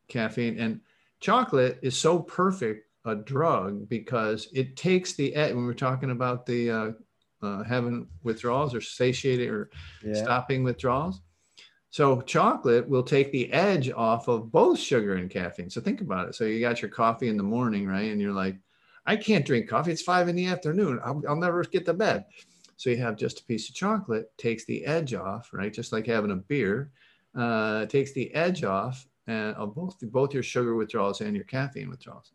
[0.07, 0.57] caffeine.
[0.57, 0.81] And
[1.19, 5.53] chocolate is so perfect a drug because it takes the, edge.
[5.53, 6.91] when we're talking about the, uh,
[7.41, 9.69] uh, having withdrawals or satiating or
[10.03, 10.23] Yeah.
[10.23, 11.21] stopping withdrawals.
[11.91, 15.69] So chocolate will take the edge off of both sugar and caffeine.
[15.69, 16.35] So think about it.
[16.35, 18.11] So you got your coffee in the morning, right?
[18.11, 18.57] And you're like,
[19.05, 19.91] I can't drink coffee.
[19.91, 20.99] It's five in the afternoon.
[21.03, 22.25] I'll, I'll never get to bed.
[22.79, 25.73] So you have just a piece of chocolate, takes the edge off, right?
[25.73, 26.91] Just like having a beer,
[27.35, 31.89] uh, takes the edge off and of both both your sugar withdrawals and your caffeine
[31.89, 32.31] withdrawals.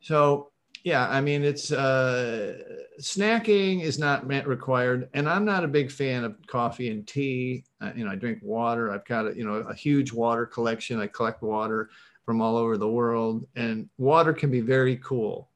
[0.00, 0.50] So
[0.82, 2.58] yeah, I mean, it's uh,
[3.00, 7.62] snacking is not required, and I'm not a big fan of coffee and tea.
[7.80, 8.90] Uh, you know, I drink water.
[8.90, 10.98] I've got a, you know a huge water collection.
[10.98, 11.90] I collect water
[12.24, 15.48] from all over the world, and water can be very cool.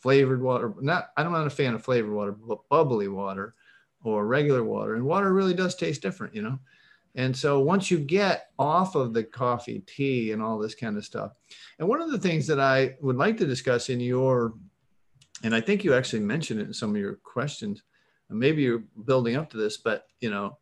[0.00, 3.54] Flavored water, not I'm not a fan of flavored water, but bubbly water
[4.02, 6.58] or regular water, and water really does taste different, you know.
[7.14, 11.04] And so once you get off of the coffee, tea, and all this kind of
[11.04, 11.32] stuff,
[11.78, 14.54] and one of the things that I would like to discuss in your,
[15.42, 17.82] and I think you actually mentioned it in some of your questions,
[18.30, 20.56] maybe you're building up to this, but you know,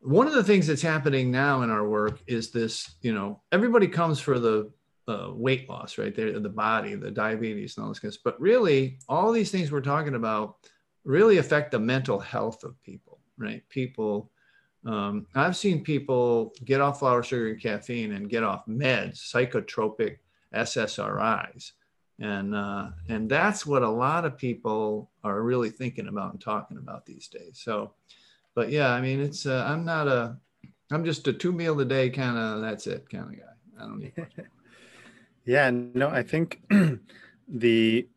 [0.00, 3.86] one of the things that's happening now in our work is this, you know, everybody
[3.86, 4.70] comes for the
[5.10, 6.14] uh, weight loss, right?
[6.14, 8.24] There, the body, the diabetes, and all this kind of stuff.
[8.24, 10.56] But really, all these things we're talking about
[11.04, 13.62] really affect the mental health of people, right?
[13.68, 14.30] People
[14.86, 20.18] um, I've seen people get off flour, sugar, and caffeine and get off meds, psychotropic
[20.54, 21.72] SSRIs.
[22.18, 26.76] And, uh, and that's what a lot of people are really thinking about and talking
[26.76, 27.60] about these days.
[27.62, 27.92] So,
[28.54, 30.36] but yeah, I mean, it's, uh, I'm not a,
[30.90, 33.44] I'm just a two meal a day kind of, that's it kind of guy.
[33.78, 34.12] I don't need.
[35.50, 36.62] Yeah, no, I think
[37.48, 38.08] the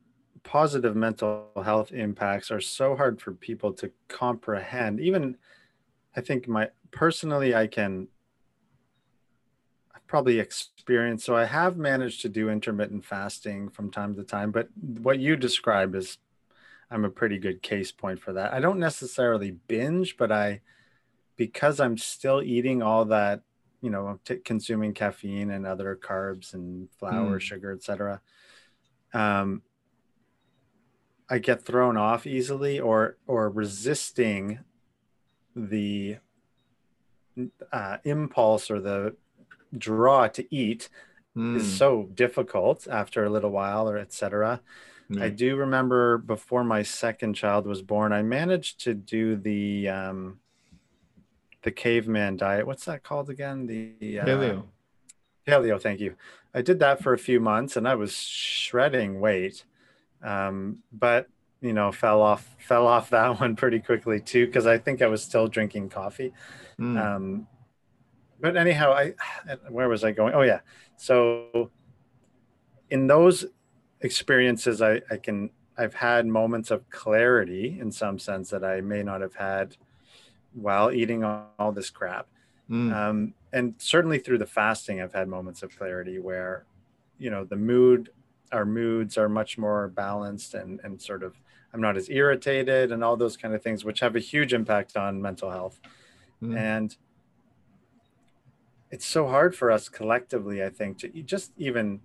[0.44, 5.00] positive mental health impacts are so hard for people to comprehend.
[5.00, 5.38] Even
[6.16, 8.08] I think my personally, I can
[9.96, 14.52] I've probably experienced so I have managed to do intermittent fasting from time to time,
[14.52, 16.20] but what you describe is
[16.92, 18.54] I'm a pretty good case point for that.
[18.54, 20.62] I don't necessarily binge, but I
[21.36, 23.42] because I'm still eating all that
[23.84, 27.42] you know t- consuming caffeine and other carbs and flour Mm.
[27.42, 28.22] sugar etc
[29.14, 29.62] um
[31.30, 34.60] I get thrown off easily or or resisting
[35.56, 36.18] the
[37.72, 39.16] uh, impulse or the
[39.76, 40.90] draw to eat
[41.36, 41.56] mm.
[41.56, 41.70] is hmm.
[41.70, 44.62] so difficult after a little while or etc.
[45.10, 45.22] Mm.
[45.22, 50.40] I do remember before my second child was born, I managed to do the um,
[51.64, 52.68] the caveman diet.
[52.68, 53.66] What's that called again?
[53.66, 54.64] The uh, paleo.
[55.48, 55.82] Paleo.
[55.82, 56.16] Thank you.
[56.54, 59.66] I did that for a few months, and I was shredding weight,
[60.22, 61.28] um, but
[61.62, 65.08] you know, fell off fell off that one pretty quickly too because I think I
[65.08, 66.34] was still drinking coffee.
[66.80, 67.02] Mm.
[67.02, 67.48] Um,
[68.40, 69.14] but anyhow, I
[69.70, 70.34] where was I going?
[70.34, 70.60] Oh yeah,
[70.98, 71.72] so
[72.90, 73.46] in those
[74.02, 79.02] experiences, I, I can I've had moments of clarity in some sense that I may
[79.02, 79.78] not have had
[80.54, 82.28] while eating all, all this crap.
[82.70, 82.94] Mm.
[82.94, 86.66] Um, and certainly through the fasting, I've had moments of clarity where,
[87.18, 88.10] you know, the mood,
[88.52, 91.36] our moods are much more balanced and, and sort of,
[91.74, 94.96] I'm not as irritated and all those kind of things, which have a huge impact
[94.96, 95.80] on mental health.
[96.42, 96.58] Mm.
[96.58, 96.98] And
[98.92, 102.02] it's so hard for us collectively, I think, to just even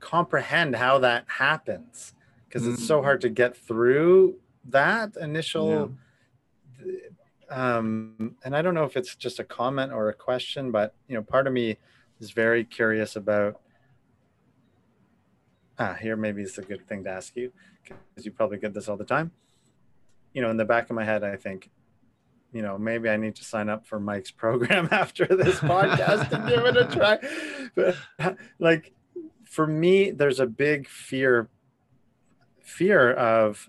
[0.00, 2.14] comprehend how that happens
[2.46, 2.74] because mm.
[2.74, 4.36] it's so hard to get through
[4.68, 5.68] that initial.
[5.68, 5.86] Yeah.
[7.50, 11.14] Um, and I don't know if it's just a comment or a question, but you
[11.14, 11.78] know, part of me
[12.20, 13.60] is very curious about.
[15.80, 17.52] Ah, here maybe it's a good thing to ask you
[17.84, 19.30] because you probably get this all the time.
[20.34, 21.70] You know, in the back of my head, I think
[22.52, 26.48] you know, maybe I need to sign up for Mike's program after this podcast to
[26.48, 27.18] give it a try.
[27.74, 28.92] But like
[29.44, 31.48] for me, there's a big fear,
[32.62, 33.68] fear of,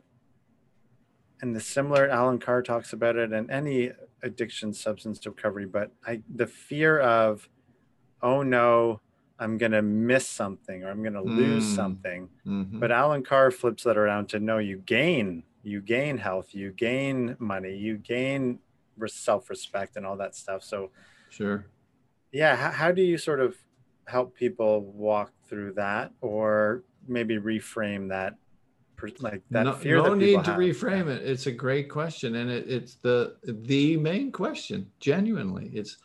[1.42, 6.22] and the similar Allen Carr talks about it and any addiction substance recovery, but I
[6.34, 7.50] the fear of,
[8.22, 9.02] oh no,
[9.40, 11.76] I'm gonna miss something or I'm gonna lose mm.
[11.76, 12.30] something.
[12.46, 12.80] Mm-hmm.
[12.80, 17.36] But Allen Carr flips that around to no, you gain, you gain health, you gain
[17.40, 18.60] money, you gain
[19.08, 20.90] self-respect and all that stuff so
[21.30, 21.66] sure
[22.32, 23.56] yeah how, how do you sort of
[24.06, 28.36] help people walk through that or maybe reframe that
[29.20, 30.60] like that no, fear no that need to have.
[30.60, 35.98] reframe it it's a great question and it, it's the the main question genuinely it's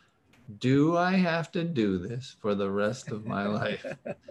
[0.59, 3.85] do i have to do this for the rest of my life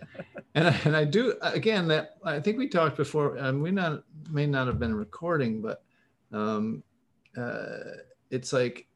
[0.55, 4.05] and, I, and i do again that i think we talked before and we not
[4.31, 5.83] may not have been recording but
[6.33, 6.83] um,
[7.37, 7.79] uh,
[8.31, 8.87] it's like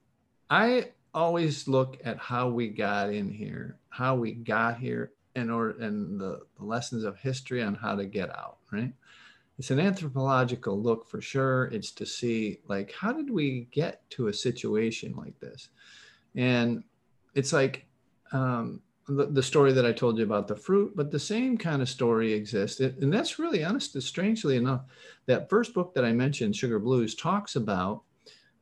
[0.50, 5.70] I always look at how we got in here, how we got here, and or
[5.70, 8.92] and the, the lessons of history on how to get out, right?
[9.58, 11.64] It's an anthropological look for sure.
[11.66, 15.68] It's to see like how did we get to a situation like this?
[16.36, 16.84] And
[17.34, 17.86] it's like
[18.32, 21.82] um, the, the story that I told you about the fruit, but the same kind
[21.82, 22.80] of story exists.
[22.80, 24.82] And that's really honest, strangely enough,
[25.26, 28.02] that first book that I mentioned, Sugar Blues, talks about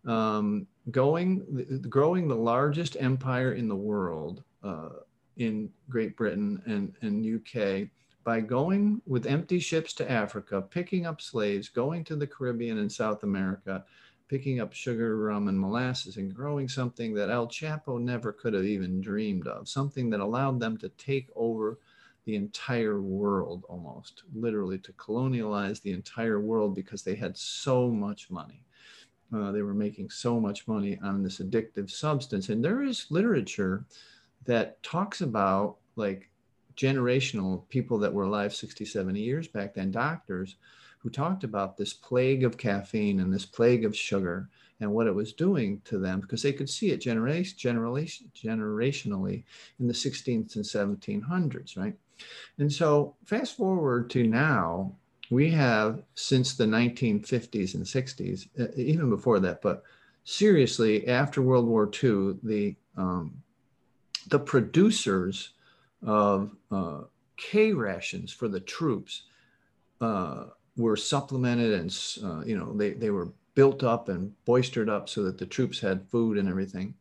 [0.07, 4.90] um, going growing the largest empire in the world uh,
[5.36, 7.88] in Great Britain and, and UK
[8.27, 12.91] by going with empty ships to Africa, picking up slaves, going to the Caribbean and
[12.91, 13.85] South America,
[14.27, 18.64] picking up sugar, rum, and molasses, and growing something that El Chapo never could have
[18.64, 21.79] even dreamed of, something that allowed them to take over
[22.24, 28.29] the entire world almost, literally to colonialize the entire world because they had so much
[28.29, 28.64] money.
[29.33, 32.49] Uh, they were making so much money on this addictive substance.
[32.49, 33.85] And there is literature
[34.47, 36.29] that talks about like
[36.77, 40.57] generational people that were alive 60, 70 years back then, doctors
[40.99, 44.49] who talked about this plague of caffeine and this plague of sugar
[44.81, 49.45] and what it was doing to them because they could see it generation, generation, generationally
[49.81, 51.97] in the 16th and 1700s, right?
[52.59, 54.93] And so fast forward to now,
[55.31, 59.83] we have since the 1950s and 60s, even before that, but
[60.24, 63.43] seriously, after World War II, the um,
[64.29, 65.51] the producers
[66.05, 67.03] of uh,
[67.36, 69.24] K rations for the troops
[70.01, 75.09] uh, were supplemented and uh, you know they, they were built up and boistered up
[75.09, 76.94] so that the troops had food and everything.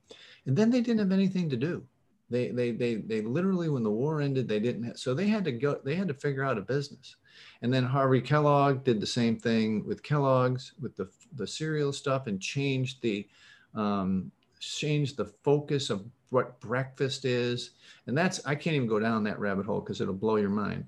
[0.48, 1.84] And then they didn't have anything to do.
[2.30, 5.44] They, they, they, they literally, when the war ended, they didn't, have, so they had
[5.46, 7.18] to go, they had to figure out a business.
[7.62, 12.26] And then Harvey Kellogg did the same thing with Kellogg's, with the, the cereal stuff
[12.26, 13.28] and changed the,
[13.76, 14.32] um,
[14.66, 17.72] changed the focus of what breakfast is.
[18.08, 20.86] And that's, I can't even go down that rabbit hole because it'll blow your mind.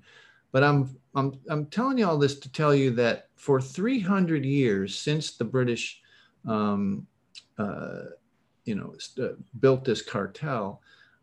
[0.52, 4.98] But I'm, I'm, I'm telling you all this to tell you that for 300 years
[4.98, 6.00] since the British,
[6.46, 7.06] um,
[7.58, 8.04] uh,
[8.64, 10.80] you know, st- built this cartel,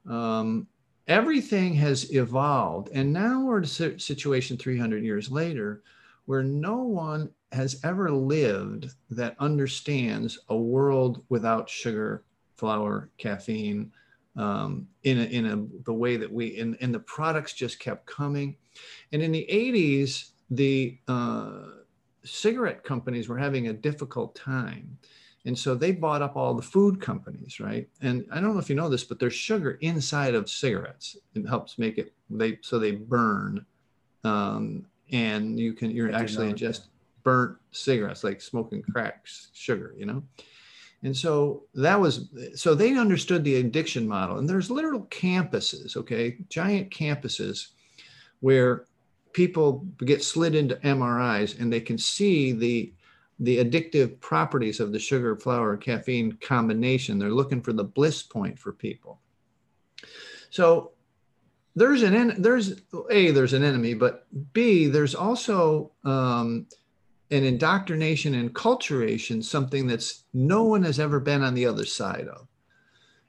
[0.07, 0.67] um,
[1.07, 2.89] everything has evolved.
[2.93, 5.81] And now we're in a situation 300 years later
[6.25, 12.23] where no one has ever lived that understands a world without sugar,
[12.57, 13.91] flour, caffeine,
[14.37, 18.05] um, in a, in a, the way that we and, and the products just kept
[18.05, 18.55] coming.
[19.11, 21.61] And in the 80s, the uh,
[22.23, 24.97] cigarette companies were having a difficult time.
[25.45, 27.87] And so they bought up all the food companies, right?
[28.01, 31.17] And I don't know if you know this, but there's sugar inside of cigarettes.
[31.35, 33.63] It helps make it they so they burn,
[34.23, 36.87] um, and you can you're actually just
[37.23, 40.23] burnt cigarettes like smoking cracks sugar, you know.
[41.05, 44.39] And so that was so they understood the addiction model.
[44.39, 47.67] And there's literal campuses, okay, giant campuses
[48.39, 48.85] where
[49.31, 52.91] people get slid into MRIs and they can see the
[53.39, 57.19] the addictive properties of the sugar, flour, caffeine combination.
[57.19, 59.19] They're looking for the bliss point for people.
[60.49, 60.93] So
[61.75, 62.81] there's an there's
[63.11, 66.65] a there's an enemy, but b there's also um,
[67.31, 72.27] an indoctrination and culturation, something that's no one has ever been on the other side
[72.27, 72.47] of.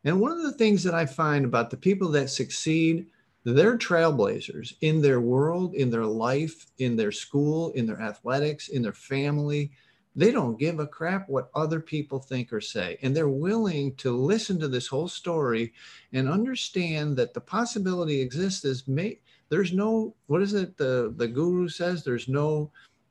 [0.05, 3.07] And one of the things that I find about the people that succeed,
[3.44, 8.82] they're trailblazers in their world, in their life, in their school, in their athletics, in
[8.82, 9.72] their family.
[10.14, 12.99] They don't give a crap what other people think or say.
[13.03, 15.72] And they're willing to listen to this whole story
[16.12, 19.18] and understand that the possibility exists is may,
[19.49, 22.03] there's no, what is it the, the guru says?
[22.03, 22.70] There's no,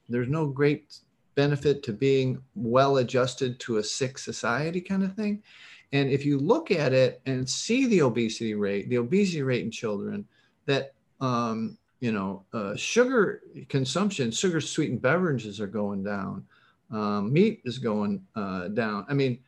[0.10, 1.00] there's no great
[1.36, 5.44] benefit to being well adjusted to a sick society kind of thing.
[5.92, 9.72] And if you look at it and see the obesity rate, the obesity rate in
[9.72, 10.26] children,
[10.66, 16.46] that um, you know, uh, sugar consumption, sugar sweetened beverages are going down,
[16.92, 19.06] um, meat is going uh, down.
[19.10, 19.40] I mean,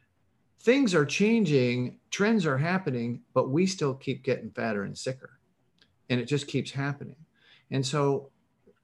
[0.62, 5.40] things are changing, trends are happening, but we still keep getting fatter and sicker,
[6.10, 7.18] and it just keeps happening.
[7.72, 8.30] And so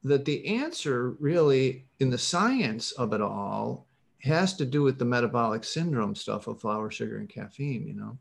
[0.03, 3.87] that the answer really in the science of it all
[4.21, 8.17] has to do with the metabolic syndrome stuff of flour, sugar, and caffeine, you know.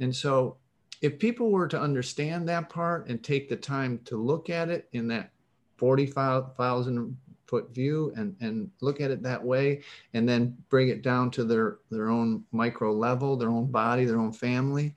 [0.00, 0.56] And so
[1.02, 4.88] if people were to understand that part and take the time to look at it
[4.92, 5.30] in that
[5.76, 7.16] 45,000
[7.46, 9.82] foot view and, and look at it that way,
[10.14, 14.18] and then bring it down to their, their own micro level, their own body, their
[14.18, 14.94] own family,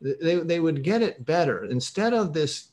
[0.00, 1.64] they, they would get it better.
[1.64, 2.68] Instead of this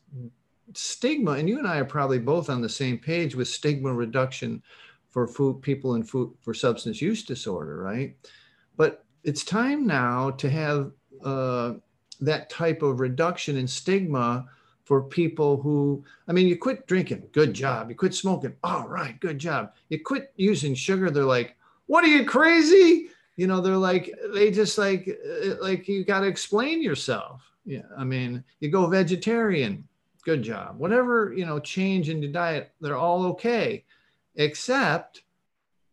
[0.77, 4.61] stigma, and you and I are probably both on the same page with stigma reduction
[5.09, 8.15] for food people in food for substance use disorder, right?
[8.77, 10.91] But it's time now to have
[11.23, 11.73] uh,
[12.19, 14.47] that type of reduction in stigma
[14.83, 17.89] for people who, I mean, you quit drinking, good job.
[17.89, 19.71] You quit smoking, all right, good job.
[19.89, 21.55] You quit using sugar, they're like,
[21.85, 23.07] what are you crazy?
[23.37, 25.09] You know, they're like, they just like,
[25.45, 27.41] uh, like you got to explain yourself.
[27.65, 29.87] Yeah, I mean, you go vegetarian,
[30.23, 30.77] good job.
[30.77, 33.83] Whatever, you know, change in your diet, they're all okay,
[34.35, 35.23] except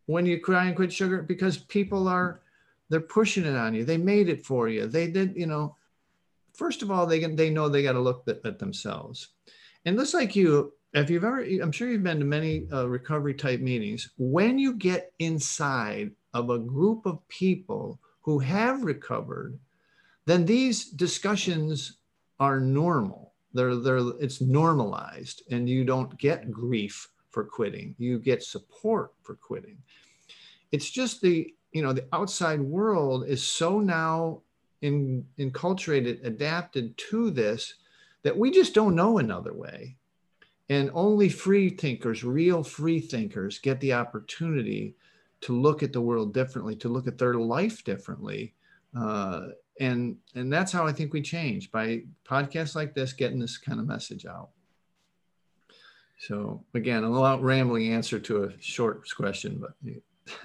[0.05, 2.41] when you try and quit sugar because people are,
[2.89, 3.85] they're pushing it on you.
[3.85, 4.87] They made it for you.
[4.87, 5.75] They did, you know,
[6.53, 9.29] first of all, they can, they know they got to look at, at, themselves.
[9.85, 13.33] And just like you, if you've ever, I'm sure you've been to many uh, recovery
[13.33, 19.57] type meetings, when you get inside of a group of people who have recovered,
[20.25, 21.97] then these discussions
[22.39, 27.95] are normal they're, they're, it's normalized and you don't get grief for quitting.
[27.97, 29.77] You get support for quitting.
[30.71, 34.41] It's just the, you know, the outside world is so now
[34.81, 37.75] in, enculturated, adapted to this
[38.23, 39.95] that we just don't know another way.
[40.69, 44.95] And only free thinkers, real free thinkers, get the opportunity
[45.41, 48.53] to look at the world differently, to look at their life differently,
[48.97, 49.47] uh,
[49.79, 53.79] and and that's how i think we change by podcasts like this getting this kind
[53.79, 54.49] of message out
[56.19, 59.93] so again a lot rambling answer to a short question but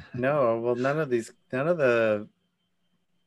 [0.15, 2.27] no well none of these none of the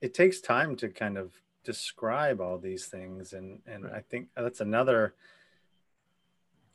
[0.01, 1.33] it takes time to kind of
[1.63, 3.93] describe all these things and and right.
[3.95, 5.13] i think that's another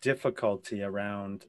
[0.00, 1.46] difficulty around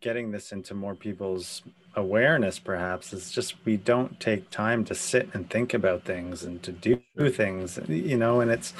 [0.00, 1.62] getting this into more people's
[1.94, 6.62] awareness perhaps is just we don't take time to sit and think about things and
[6.62, 6.98] to do
[7.30, 8.72] things you know and it's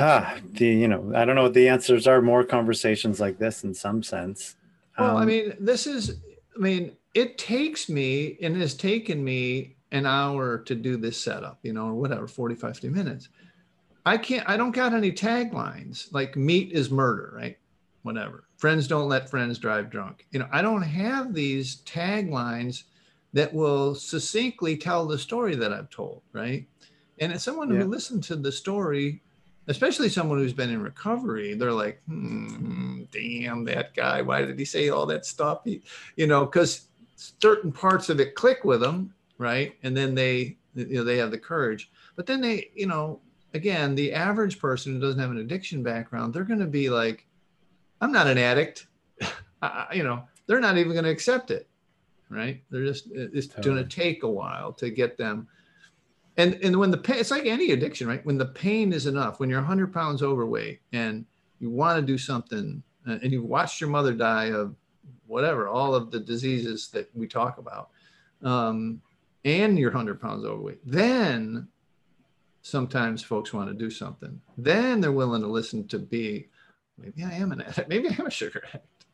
[0.00, 3.64] ah the you know i don't know what the answers are more conversations like this
[3.64, 4.56] in some sense.
[4.98, 6.16] Well um, i mean this is
[6.54, 11.58] i mean it takes me and has taken me an hour to do this setup
[11.62, 13.28] you know or whatever 45 50 minutes.
[14.06, 17.58] I can't i don't got any taglines like meat is murder right
[18.06, 18.44] whatever.
[18.56, 20.26] Friends don't let friends drive drunk.
[20.30, 22.84] You know, I don't have these taglines
[23.32, 26.66] that will succinctly tell the story that I've told, right?
[27.18, 27.80] And as someone yeah.
[27.80, 29.20] who listened to the story
[29.68, 34.22] especially someone who's been in recovery, they're like, hmm, damn that guy.
[34.22, 35.62] Why did he say all that stuff?
[35.64, 35.82] He,
[36.16, 39.74] you know, because certain parts of it click with them, right?
[39.82, 41.90] And then they, you know, they have the courage.
[42.14, 43.20] But then they, you know,
[43.54, 47.25] again, the average person who doesn't have an addiction background, they're going to be like,
[48.00, 48.86] I'm not an addict.
[49.62, 51.68] I, you know, they're not even going to accept it,
[52.28, 52.62] right?
[52.70, 53.74] They're just, it's totally.
[53.74, 55.48] going to take a while to get them
[56.36, 59.40] and and when the pain it's like any addiction right when the pain is enough
[59.40, 61.24] when you're 100 pounds overweight and
[61.60, 64.74] you want to do something uh, and you've watched your mother die of
[65.26, 67.90] whatever all of the diseases that we talk about
[68.42, 69.00] um,
[69.44, 71.66] and you're 100 pounds overweight then
[72.62, 76.48] sometimes folks want to do something then they're willing to listen to be
[76.98, 77.88] maybe i am an addict.
[77.88, 79.06] Maybe i am a sugar addict.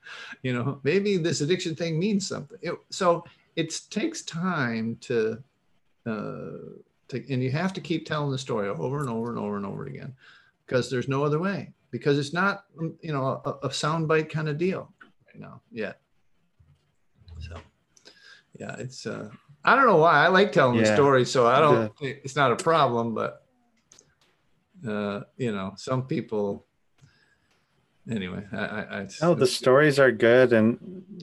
[0.43, 2.59] You know maybe this addiction thing means something.
[2.61, 3.25] It, so
[3.57, 5.43] it takes time to
[6.07, 9.57] uh, to, and you have to keep telling the story over and over and over
[9.57, 10.15] and over again
[10.67, 12.65] because there's no other way because it's not
[13.01, 14.93] you know a, a soundbite kind of deal
[15.27, 16.01] right now yet.
[17.39, 17.57] So
[18.59, 19.29] yeah it's uh
[19.65, 20.25] i don't know why.
[20.25, 20.83] I like telling yeah.
[20.83, 22.15] the story so i don't yeah.
[22.25, 23.47] it's not a problem but
[24.87, 26.67] uh you know some people
[28.11, 31.23] anyway i i, I no the stories are good and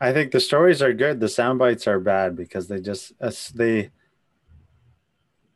[0.00, 1.20] i think the stories are good.
[1.20, 3.90] The sound bites are bad because they just uh, they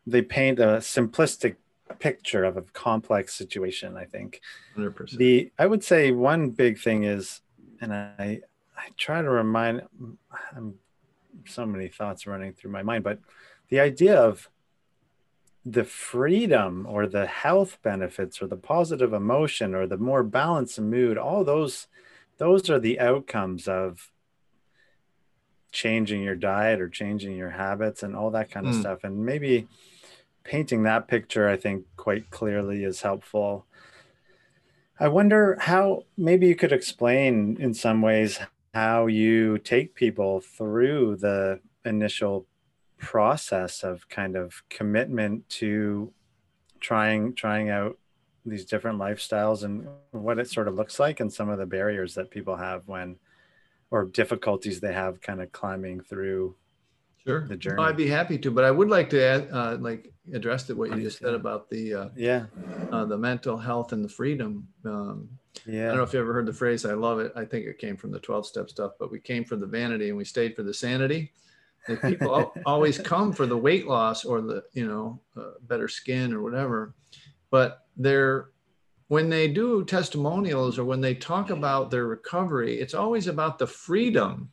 [0.07, 1.57] they paint a simplistic
[1.99, 4.41] picture of a complex situation i think.
[4.77, 5.17] 100%.
[5.17, 7.43] the i would say one big thing is
[7.81, 8.41] and i
[8.77, 9.83] i try to remind
[10.57, 10.75] i'm
[11.47, 13.21] so many thoughts running through my mind but
[13.69, 14.49] the idea of
[15.69, 21.19] the freedom or the health benefits or the positive emotion or the more balanced mood
[21.19, 21.89] all those
[22.39, 24.13] those are the outcomes of
[25.73, 28.81] changing your diet or changing your habits and all that kind of mm.
[28.81, 29.67] stuff and maybe
[30.47, 33.67] painting that picture, I think, quite clearly is helpful.
[34.99, 38.39] I wonder how maybe you could explain in some ways
[38.73, 42.47] how you take people through the initial
[42.99, 46.13] process of kind of commitment to
[46.81, 47.99] trying trying out
[48.45, 52.15] these different lifestyles and what it sort of looks like and some of the barriers
[52.15, 53.17] that people have when
[53.91, 56.55] or difficulties they have kind of climbing through
[57.25, 57.47] sure.
[57.47, 57.83] the journey.
[57.83, 60.91] I'd be happy to, but I would like to add, uh, like address it what
[60.91, 62.47] you just said about the uh, yeah
[62.91, 64.67] uh, the mental health and the freedom.
[64.85, 65.29] Um,
[65.67, 66.85] yeah, I don't know if you ever heard the phrase.
[66.85, 67.33] I love it.
[67.37, 70.09] I think it came from the twelve step stuff, but we came for the vanity
[70.09, 71.33] and we stayed for the sanity.
[72.03, 76.43] People always come for the weight loss or the you know uh, better skin or
[76.43, 76.95] whatever,
[77.51, 78.51] but they're
[79.09, 83.67] when they do testimonials or when they talk about their recovery, it's always about the
[83.67, 84.51] freedom.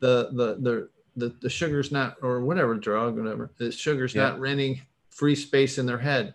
[0.00, 4.30] The the the the, the sugar's not or whatever drug whatever the sugar's yeah.
[4.30, 6.34] not renting free space in their head.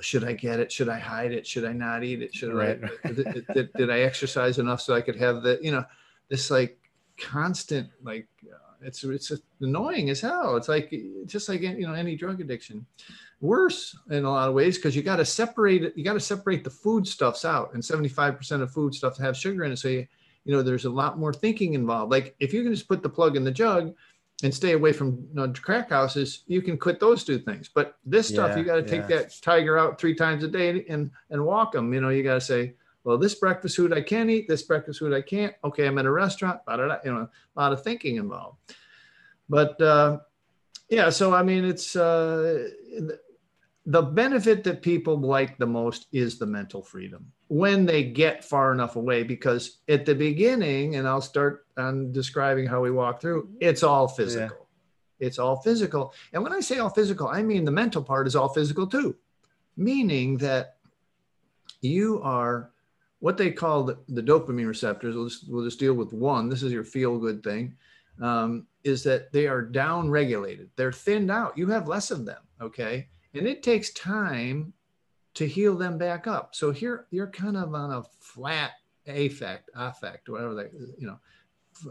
[0.00, 0.70] Should i get it?
[0.70, 1.46] Should i hide it?
[1.46, 2.34] Should i not eat it?
[2.34, 2.80] Should right.
[3.04, 5.84] i did, did, did, i exercise enough so i could have the you know
[6.28, 6.78] this like
[7.18, 10.92] constant like uh, it's it's annoying as hell it's like
[11.26, 12.84] just like you know any drug addiction
[13.40, 16.20] worse in a lot of ways because you got to separate it you got to
[16.20, 19.88] separate the food stuffs out and 75% of food stuff have sugar in it so
[19.88, 20.06] you
[20.44, 23.08] you know there's a lot more thinking involved like if you can just put the
[23.08, 23.94] plug in the jug
[24.42, 27.70] and stay away from you know, crack houses, you can quit those two things.
[27.72, 29.18] But this stuff, yeah, you got to take yeah.
[29.18, 31.92] that tiger out three times a day and and walk them.
[31.94, 32.74] You know, you got to say,
[33.04, 35.54] well, this breakfast food I can eat, this breakfast food I can't.
[35.64, 36.64] Okay, I'm at a restaurant.
[36.64, 38.58] Blah, blah, blah, you know, a lot of thinking involved.
[39.48, 40.18] But uh,
[40.88, 42.68] yeah, so I mean, it's uh,
[43.86, 48.72] the benefit that people like the most is the mental freedom when they get far
[48.72, 53.48] enough away because at the beginning and i'll start on describing how we walk through
[53.60, 54.68] it's all physical
[55.20, 55.26] yeah.
[55.26, 58.36] it's all physical and when i say all physical i mean the mental part is
[58.36, 59.16] all physical too
[59.76, 60.76] meaning that
[61.80, 62.70] you are
[63.22, 66.62] what they call the, the dopamine receptors we'll just, we'll just deal with one this
[66.62, 67.74] is your feel good thing
[68.20, 72.42] um, is that they are down regulated they're thinned out you have less of them
[72.60, 74.72] okay and it takes time
[75.34, 76.54] to heal them back up.
[76.54, 78.72] So here you're kind of on a flat
[79.06, 81.18] affect, affect, whatever that you know,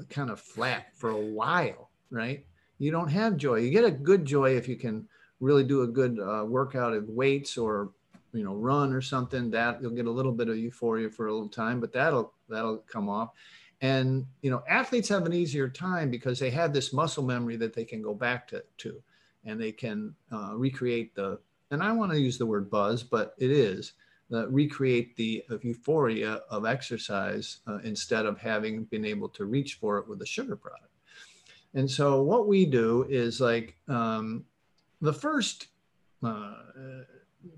[0.09, 2.45] kind of flat for a while, right?
[2.77, 3.57] You don't have joy.
[3.57, 5.07] You get a good joy if you can
[5.39, 7.91] really do a good uh, workout of weights or
[8.33, 9.51] you know run or something.
[9.51, 12.79] That you'll get a little bit of euphoria for a little time, but that'll that'll
[12.79, 13.29] come off.
[13.81, 17.73] And you know, athletes have an easier time because they have this muscle memory that
[17.73, 18.63] they can go back to.
[18.79, 19.01] to
[19.45, 21.39] and they can uh, recreate the,
[21.71, 23.93] and I want to use the word buzz, but it is,
[24.31, 29.97] uh, recreate the euphoria of exercise uh, instead of having been able to reach for
[29.97, 30.85] it with a sugar product.
[31.73, 34.45] And so what we do is like um,
[35.01, 35.67] the first
[36.23, 36.53] uh,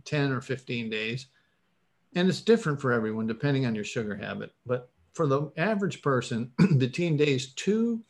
[0.06, 1.28] 10 or 15 days.
[2.16, 4.52] And it's different for everyone depending on your sugar habit.
[4.66, 8.02] But for the average person, between days two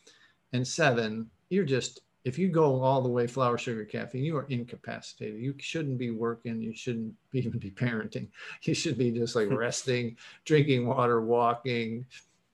[0.52, 4.48] and seven, you're just, if you go all the way flour, sugar, caffeine, you are
[4.50, 5.42] incapacitated.
[5.42, 6.62] You shouldn't be working.
[6.62, 8.28] You shouldn't even be parenting.
[8.64, 12.06] You should be just like resting, drinking water, walking,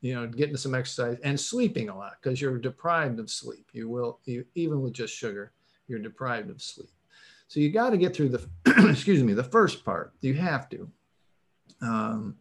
[0.02, 3.68] you know, getting some exercise and sleeping a lot because you're deprived of sleep.
[3.74, 5.52] You will, you, even with just sugar,
[5.88, 6.90] you're deprived of sleep.
[7.50, 8.48] So you got to get through the,
[8.90, 10.14] excuse me, the first part.
[10.22, 10.90] You have to.
[11.82, 12.36] Um,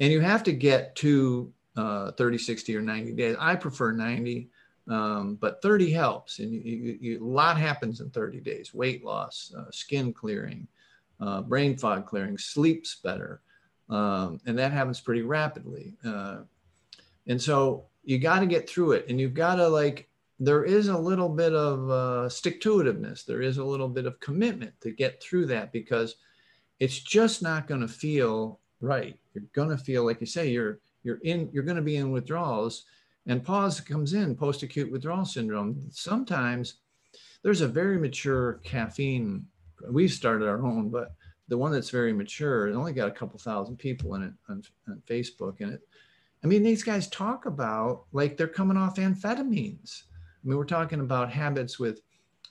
[0.00, 3.36] and you have to get to uh, 30, 60, or 90 days.
[3.38, 4.48] I prefer 90,
[4.88, 6.38] um, but 30 helps.
[6.38, 10.66] And you, you, you, a lot happens in 30 days weight loss, uh, skin clearing,
[11.20, 13.42] uh, brain fog clearing, sleeps better.
[13.90, 15.96] Um, and that happens pretty rapidly.
[16.02, 16.38] Uh,
[17.26, 20.08] and so you got to get through it and you've got to like
[20.38, 24.06] there is a little bit of uh, stick to itiveness there is a little bit
[24.06, 26.16] of commitment to get through that because
[26.78, 29.18] it's just not going to feel right.
[29.34, 32.12] You're going to feel like you say you're you're in you're going to be in
[32.12, 32.84] withdrawals.
[33.28, 35.80] And PAWS comes in post acute withdrawal syndrome.
[35.90, 36.74] Sometimes
[37.42, 39.46] there's a very mature caffeine
[39.90, 41.14] we've started our own but
[41.48, 44.62] the one that's very mature it only got a couple thousand people in it on,
[44.88, 45.82] on facebook and it
[46.44, 50.04] I mean, these guys talk about like they're coming off amphetamines.
[50.46, 52.02] I mean, we're talking about habits with,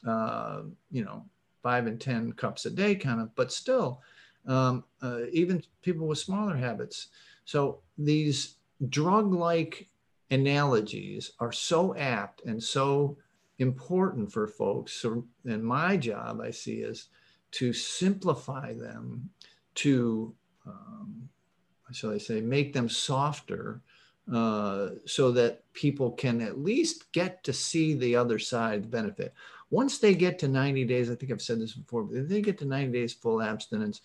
[0.05, 1.23] uh, you know,
[1.63, 4.01] five and 10 cups a day kind of, but still,
[4.47, 7.07] um, uh, even people with smaller habits.
[7.45, 8.57] So these
[8.89, 9.87] drug like
[10.29, 13.17] analogies are so apt and so
[13.59, 14.91] important for folks.
[14.91, 17.07] So, and my job I see is
[17.51, 19.29] to simplify them
[19.75, 20.35] to
[20.67, 21.29] um,
[21.91, 23.81] shall I say, make them softer
[24.31, 29.33] uh, so that people can at least get to see the other side benefit.
[29.69, 32.41] Once they get to 90 days, I think I've said this before, but if they
[32.41, 34.01] get to 90 days full abstinence,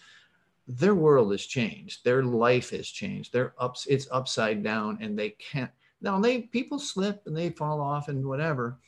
[0.66, 2.04] their world has changed.
[2.04, 3.32] Their life has changed.
[3.32, 5.70] They're ups, it's upside down and they can't.
[6.00, 8.78] Now they people slip and they fall off and whatever,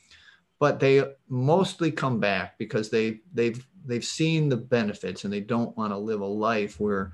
[0.59, 5.75] but they mostly come back because they they've they've seen the benefits and they don't
[5.77, 7.11] want to live a life where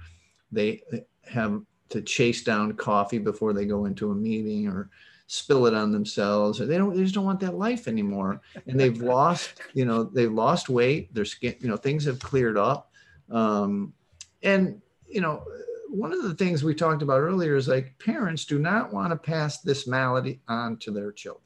[0.51, 0.81] they
[1.25, 4.89] have to chase down coffee before they go into a meeting or
[5.27, 8.41] spill it on themselves or they don't they just don't want that life anymore.
[8.67, 12.57] And they've lost you know they've lost weight their skin you know things have cleared
[12.57, 12.91] up.
[13.29, 13.93] Um,
[14.41, 15.43] and you know
[15.89, 19.15] one of the things we talked about earlier is like parents do not want to
[19.15, 21.43] pass this malady on to their children.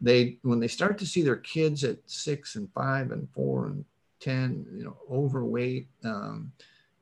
[0.00, 3.84] They when they start to see their kids at six and five and four and
[4.20, 6.52] ten you know overweight um,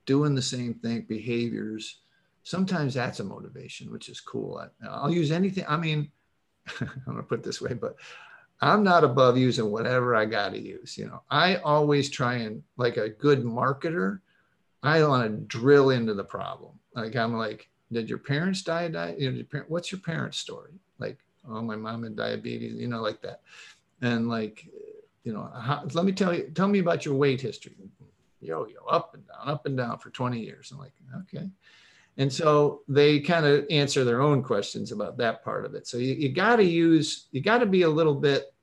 [0.05, 2.01] doing the same thing behaviors
[2.47, 4.63] sometimes that's a motivation, which is cool.
[4.81, 5.65] I, will use anything.
[5.67, 6.09] I mean,
[6.79, 7.97] I'm gonna put this way, but
[8.61, 10.97] I'm not above using whatever I got to use.
[10.97, 14.21] You know, I always try and like a good marketer,
[14.81, 16.71] I want to drill into the problem.
[16.95, 18.87] Like I'm like, did your parents die?
[18.87, 19.15] die?
[19.17, 20.71] You know, parent, what's your parents' story?
[20.99, 21.17] Like,
[21.49, 22.75] oh, my mom had diabetes.
[22.75, 23.41] You know, like that,
[24.01, 24.65] and like,
[25.25, 27.75] you know, how, let me tell you, tell me about your weight history.
[28.39, 30.71] Yo, yo, up and down, up and down for 20 years.
[30.71, 30.93] I'm like,
[31.23, 31.49] okay.
[32.17, 35.85] And so they kind of answer their own questions about that part of it.
[35.87, 38.53] So you, you got to use, you got to be a little bit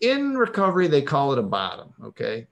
[0.00, 1.92] in recovery, they call it a bottom.
[2.04, 2.46] Okay.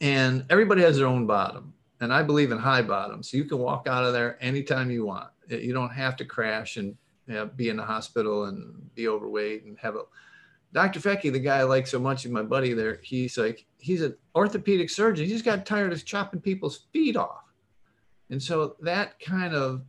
[0.00, 1.74] And everybody has their own bottom.
[2.00, 3.30] And I believe in high bottoms.
[3.30, 5.30] So you can walk out of there anytime you want.
[5.48, 9.64] You don't have to crash and you know, be in the hospital and be overweight
[9.64, 10.02] and have a.
[10.72, 11.00] Dr.
[11.00, 14.88] Fettke, the guy I like so much, my buddy there, he's like, he's an orthopedic
[14.88, 15.26] surgeon.
[15.26, 17.51] He's got tired of chopping people's feet off
[18.32, 19.82] and so that kind of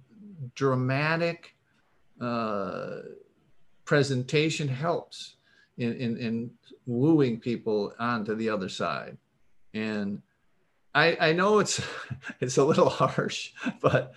[0.54, 1.56] dramatic
[2.20, 2.98] uh,
[3.86, 5.38] presentation helps
[5.78, 6.52] in, in, in,
[6.86, 9.18] wooing people onto the other side.
[9.74, 10.22] And
[10.94, 11.82] I, I know it's,
[12.42, 14.14] it's a little harsh, but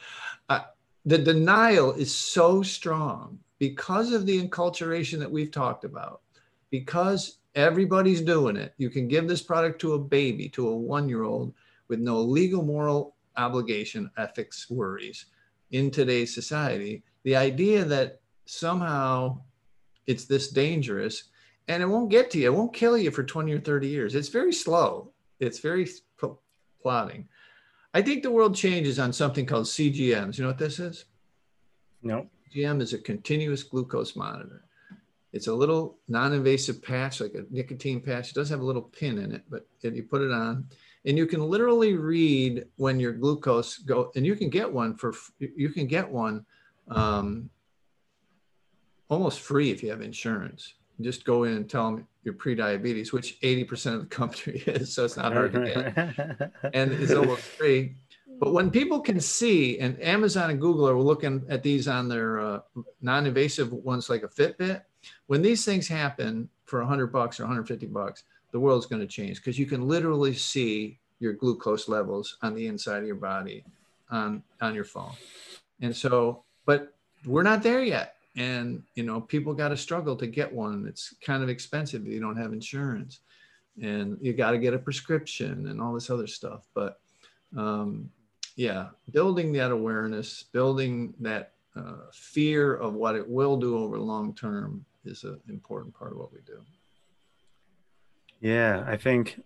[1.07, 6.23] the denial is so strong because of the enculturation that we've talked about,
[6.71, 8.75] because everybody's doing it.
[8.77, 11.55] You can give this product to a baby, to a one year old
[11.87, 15.27] with no legal, moral, obligation, ethics worries
[15.71, 17.03] in today's society.
[17.25, 19.41] The idea that somehow
[20.07, 21.25] it's this dangerous
[21.69, 24.15] and it won't get to you, it won't kill you for 20 or 30 years.
[24.15, 25.89] It's very slow, it's very
[26.81, 27.29] plotting.
[27.93, 30.39] I think the world changes on something called CGMs.
[30.39, 31.07] You know what this is?
[32.03, 32.29] No.
[32.55, 34.65] CGM is a continuous glucose monitor.
[35.33, 38.31] It's a little non-invasive patch, like a nicotine patch.
[38.31, 40.69] It does have a little pin in it, but if you put it on,
[41.07, 45.15] and you can literally read when your glucose go and you can get one for
[45.39, 46.45] you can get one
[46.89, 47.49] um,
[49.09, 53.41] almost free if you have insurance just go in and tell them you're pre-diabetes, which
[53.41, 57.95] 80% of the country is, so it's not hard to get, and it's almost free.
[58.39, 62.41] But when people can see, and Amazon and Google are looking at these on their
[62.41, 62.61] uh,
[63.01, 64.83] non-invasive ones like a Fitbit,
[65.27, 69.37] when these things happen for 100 bucks or 150 bucks, the world's going to change
[69.37, 73.65] because you can literally see your glucose levels on the inside of your body
[74.11, 75.13] on on your phone.
[75.81, 76.95] And so, but
[77.25, 78.15] we're not there yet.
[78.37, 80.87] And you know, people got to struggle to get one.
[80.87, 83.21] It's kind of expensive if you don't have insurance,
[83.81, 86.67] and you got to get a prescription and all this other stuff.
[86.75, 87.01] But
[87.57, 88.11] um,
[88.57, 94.35] yeah, building that awareness, building that uh, fear of what it will do over long
[94.35, 96.61] term is an important part of what we do.
[98.41, 99.43] Yeah, I think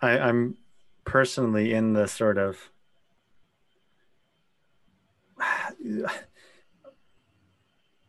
[0.00, 0.56] I, I'm
[1.04, 2.70] personally in the sort of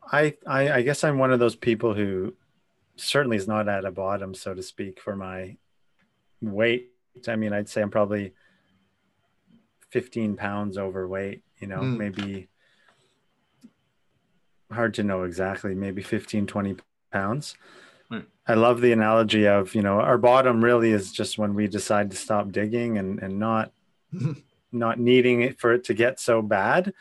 [0.10, 2.34] I, I I guess I'm one of those people who
[2.96, 5.58] certainly is not at a bottom, so to speak, for my
[6.42, 6.92] weight.
[7.28, 8.34] I mean, I'd say I'm probably
[9.90, 11.98] 15 pounds overweight, you know, mm.
[11.98, 12.48] maybe
[14.72, 16.76] hard to know exactly, maybe 15, 20
[17.12, 17.56] pounds.
[18.10, 18.26] Right.
[18.48, 22.12] I love the analogy of, you know, our bottom really is just when we decide
[22.12, 23.72] to stop digging and, and not,
[24.72, 26.94] not needing it for it to get so bad.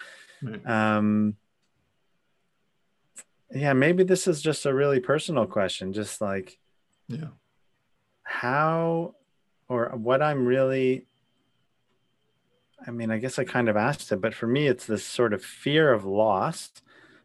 [0.43, 0.67] Right.
[0.67, 1.37] Um,
[3.55, 5.93] yeah, maybe this is just a really personal question.
[5.93, 6.59] Just like,
[7.09, 7.29] yeah,
[8.23, 9.15] how
[9.69, 11.07] or what I'm really,
[12.87, 15.33] I mean, I guess I kind of asked it, but for me, it's this sort
[15.33, 16.71] of fear of loss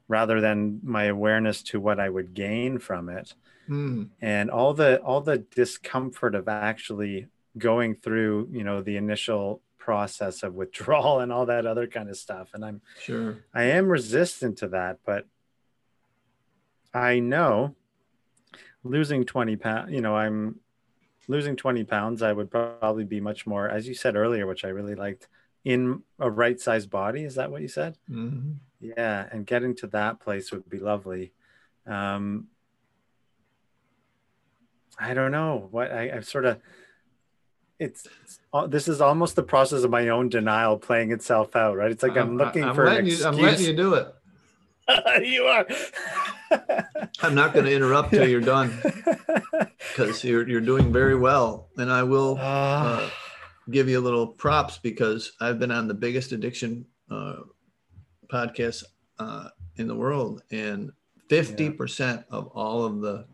[0.07, 3.33] rather than my awareness to what I would gain from it.
[3.69, 4.09] Mm.
[4.21, 10.43] And all the all the discomfort of actually going through, you know, the initial process
[10.43, 12.49] of withdrawal and all that other kind of stuff.
[12.53, 15.25] And I'm sure I am resistant to that, but
[16.93, 17.75] I know
[18.83, 20.59] losing 20 pounds, you know, I'm
[21.27, 22.21] losing 20 pounds.
[22.21, 25.27] I would probably be much more, as you said earlier, which I really liked,
[25.63, 27.23] in a right sized body.
[27.23, 27.97] Is that what you said?
[28.09, 28.53] Mm-hmm.
[28.79, 29.27] Yeah.
[29.31, 31.33] And getting to that place would be lovely.
[31.85, 32.47] Um,
[34.99, 36.59] I don't know what I, I've sort of,
[37.79, 41.91] it's, it's, this is almost the process of my own denial playing itself out, right?
[41.91, 44.13] It's like I'm, I'm looking I'm for letting you, I'm letting you do it.
[45.23, 45.65] you are.
[47.21, 48.79] I'm not going to interrupt till you're done
[49.95, 53.09] because you're you're doing very well, and I will uh,
[53.69, 57.37] give you a little props because I've been on the biggest addiction uh,
[58.27, 58.83] podcast
[59.19, 60.91] uh, in the world, and
[61.29, 62.21] 50% yeah.
[62.29, 63.25] of all of the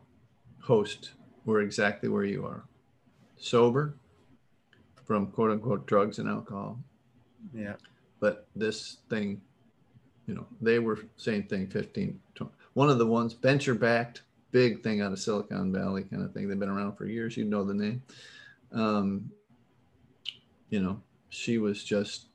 [0.62, 1.12] hosts
[1.48, 2.64] were exactly where you are,
[3.38, 3.96] sober
[5.06, 6.78] from quote unquote drugs and alcohol.
[7.54, 7.74] Yeah.
[8.20, 9.42] But this thing
[10.28, 12.54] you know, they were same thing, 15, 20.
[12.74, 14.22] One of the ones, venture backed,
[14.52, 16.48] big thing out of Silicon Valley kind of thing.
[16.48, 17.38] They've been around for years.
[17.38, 18.04] You know the name.
[18.74, 19.32] Um,
[20.70, 22.26] you know, she was just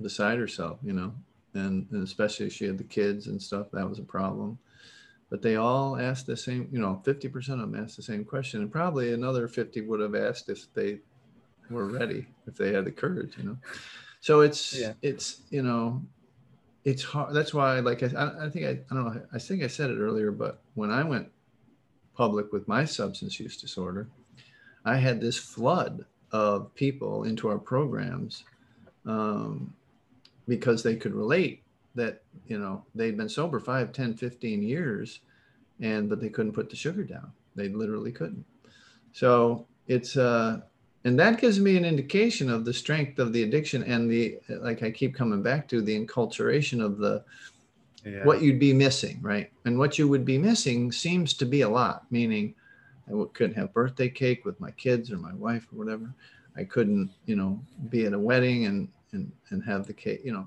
[0.00, 1.12] beside herself, you know,
[1.54, 3.66] and, and especially she had the kids and stuff.
[3.72, 4.58] That was a problem.
[5.34, 8.60] But they all asked the same, you know, 50% of them asked the same question.
[8.60, 11.00] And probably another 50 would have asked if they
[11.68, 13.56] were ready, if they had the courage, you know.
[14.20, 14.92] So it's, yeah.
[15.02, 16.00] it's, you know,
[16.84, 17.34] it's hard.
[17.34, 19.22] That's why, like, I, I think I, I don't know.
[19.32, 21.26] I think I said it earlier, but when I went
[22.16, 24.06] public with my substance use disorder,
[24.84, 28.44] I had this flood of people into our programs
[29.04, 29.74] um,
[30.46, 31.63] because they could relate
[31.94, 35.20] that, you know, they'd been sober 5, 10, 15 years
[35.80, 37.32] and, but they couldn't put the sugar down.
[37.54, 38.44] They literally couldn't.
[39.12, 40.60] So it's, uh,
[41.04, 44.82] and that gives me an indication of the strength of the addiction and the like
[44.82, 47.22] i keep coming back to the enculturation of the
[48.04, 48.24] yeah.
[48.24, 51.68] what you'd be missing right and what you would be missing seems to be a
[51.68, 52.54] lot meaning
[53.08, 56.12] i couldn't have birthday cake with my kids or my wife or whatever
[56.56, 60.32] i couldn't you know be at a wedding and and and have the cake you
[60.32, 60.46] know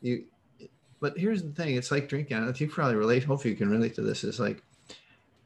[0.00, 0.24] you
[1.00, 3.94] but here's the thing it's like drinking if you probably relate hopefully you can relate
[3.94, 4.62] to this it's like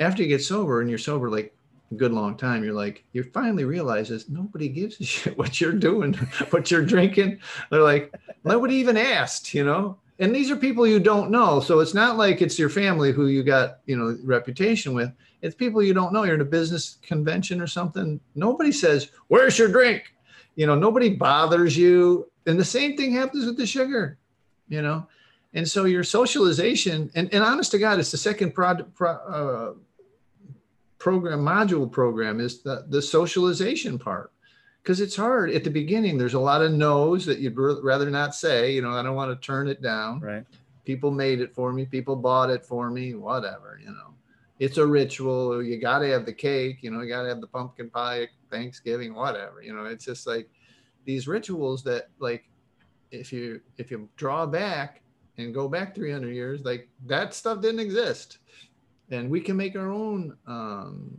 [0.01, 1.55] after you get sober and you're sober like
[1.91, 5.61] a good long time, you're like, you finally realize this nobody gives a shit what
[5.61, 6.15] you're doing,
[6.51, 7.39] what you're drinking.
[7.71, 9.99] They're like, nobody even asked, you know?
[10.21, 11.59] And these are people you don't know.
[11.59, 15.11] So it's not like it's your family who you got, you know, reputation with.
[15.43, 16.23] It's people you don't know.
[16.23, 18.21] You're in a business convention or something.
[18.37, 20.15] Nobody says, Where's your drink?
[20.55, 22.31] You know, nobody bothers you.
[22.47, 24.19] And the same thing happens with the sugar,
[24.69, 25.07] you know?
[25.55, 29.75] And so your socialization, and, and honest to God, it's the second pro, pro, uh,
[30.99, 34.33] program module program is the, the socialization part.
[34.83, 35.51] Because it's hard.
[35.51, 38.91] At the beginning there's a lot of no's that you'd rather not say you know
[38.91, 40.21] i don't want to turn it down.
[40.21, 40.45] Right.
[40.85, 41.87] People made it for me.
[41.87, 43.15] People bought it for me.
[43.15, 44.15] Whatever you know.
[44.59, 45.63] It's a ritual.
[45.63, 48.29] You got to have the cake, you know, you got to have the pumpkin pie,
[48.51, 49.63] Thanksgiving, whatever.
[49.63, 50.49] You know, it's just like
[51.05, 52.45] these rituals that, like,
[53.11, 55.01] if you if you draw back
[55.39, 58.39] and go back 300 years, like that stuff didn't exist,
[59.11, 61.17] and we can make our own um,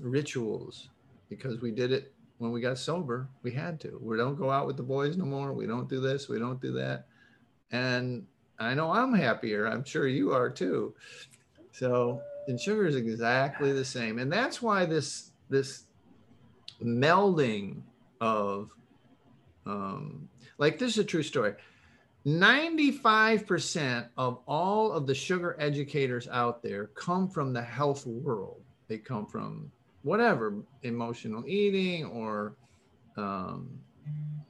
[0.00, 0.88] rituals
[1.28, 3.28] because we did it when we got sober.
[3.42, 3.98] We had to.
[4.00, 5.52] We don't go out with the boys no more.
[5.52, 6.28] We don't do this.
[6.28, 7.06] We don't do that,
[7.72, 8.26] and
[8.58, 9.66] I know I'm happier.
[9.66, 10.94] I'm sure you are too.
[11.72, 15.84] So and sugar is exactly the same and that's why this this
[16.82, 17.82] melding
[18.20, 18.70] of
[19.66, 21.52] um, like this is a true story
[22.26, 28.98] 95% of all of the sugar educators out there come from the health world they
[28.98, 29.70] come from
[30.02, 32.54] whatever emotional eating or
[33.16, 33.70] um,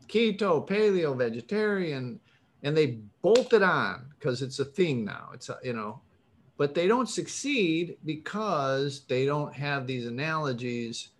[0.06, 2.18] keto paleo vegetarian
[2.62, 6.00] and they bolt it on because it's a thing now it's a, you know
[6.58, 11.10] but they don't succeed because they don't have these analogies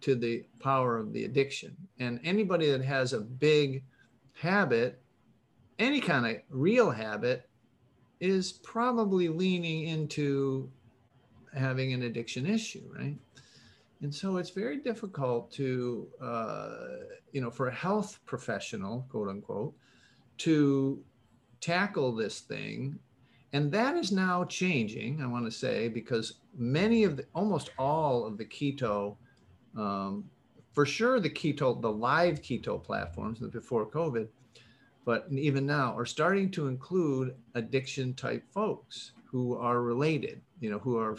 [0.00, 1.76] to the power of the addiction.
[1.98, 3.84] And anybody that has a big
[4.34, 5.00] habit,
[5.78, 7.48] any kind of real habit,
[8.20, 10.68] is probably leaning into
[11.54, 13.16] having an addiction issue, right?
[14.02, 16.76] And so it's very difficult to, uh,
[17.32, 19.74] you know, for a health professional, quote unquote,
[20.38, 21.02] to
[21.60, 22.98] tackle this thing
[23.52, 28.26] and that is now changing, I want to say, because many of the, almost all
[28.26, 29.16] of the keto,
[29.76, 30.24] um,
[30.72, 34.28] for sure the keto, the live keto platforms before COVID,
[35.08, 40.78] but even now are starting to include addiction type folks who are related, you know,
[40.78, 41.16] who are,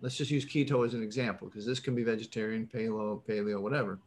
[0.00, 4.00] let's just use keto as an example, because this can be vegetarian, paleo, paleo, whatever,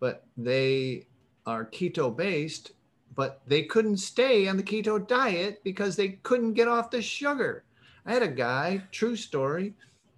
[0.00, 1.06] but they
[1.46, 2.72] are keto based
[3.14, 7.64] but they couldn't stay on the keto diet because they couldn't get off the sugar.
[8.04, 9.72] I had a guy, true story,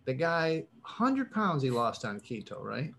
[0.06, 2.92] the guy, 100 pounds he lost on keto, right?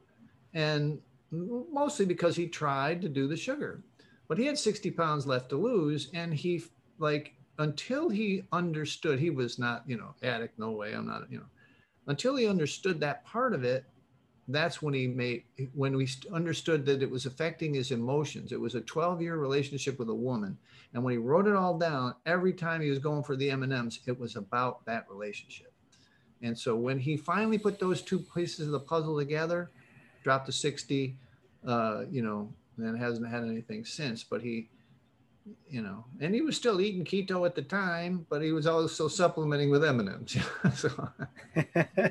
[0.53, 0.99] And
[1.29, 3.83] mostly because he tried to do the sugar.
[4.31, 6.07] But he had 60 pounds left to lose.
[6.13, 6.63] And he,
[6.99, 11.39] like, until he understood, he was not, you know, addict, no way, I'm not, you
[11.39, 11.49] know,
[12.07, 13.83] until he understood that part of it,
[14.47, 18.73] that's when he made when we understood that it was affecting his emotions it was
[18.73, 20.57] a 12 year relationship with a woman
[20.93, 23.99] and when he wrote it all down every time he was going for the m&ms
[24.07, 25.71] it was about that relationship
[26.41, 29.69] and so when he finally put those two pieces of the puzzle together
[30.23, 31.15] dropped to 60
[31.67, 34.69] uh, you know and hasn't had anything since but he
[35.69, 39.07] you know, and he was still eating keto at the time, but he was also
[39.07, 40.37] supplementing with M&Ms.
[40.75, 41.09] so,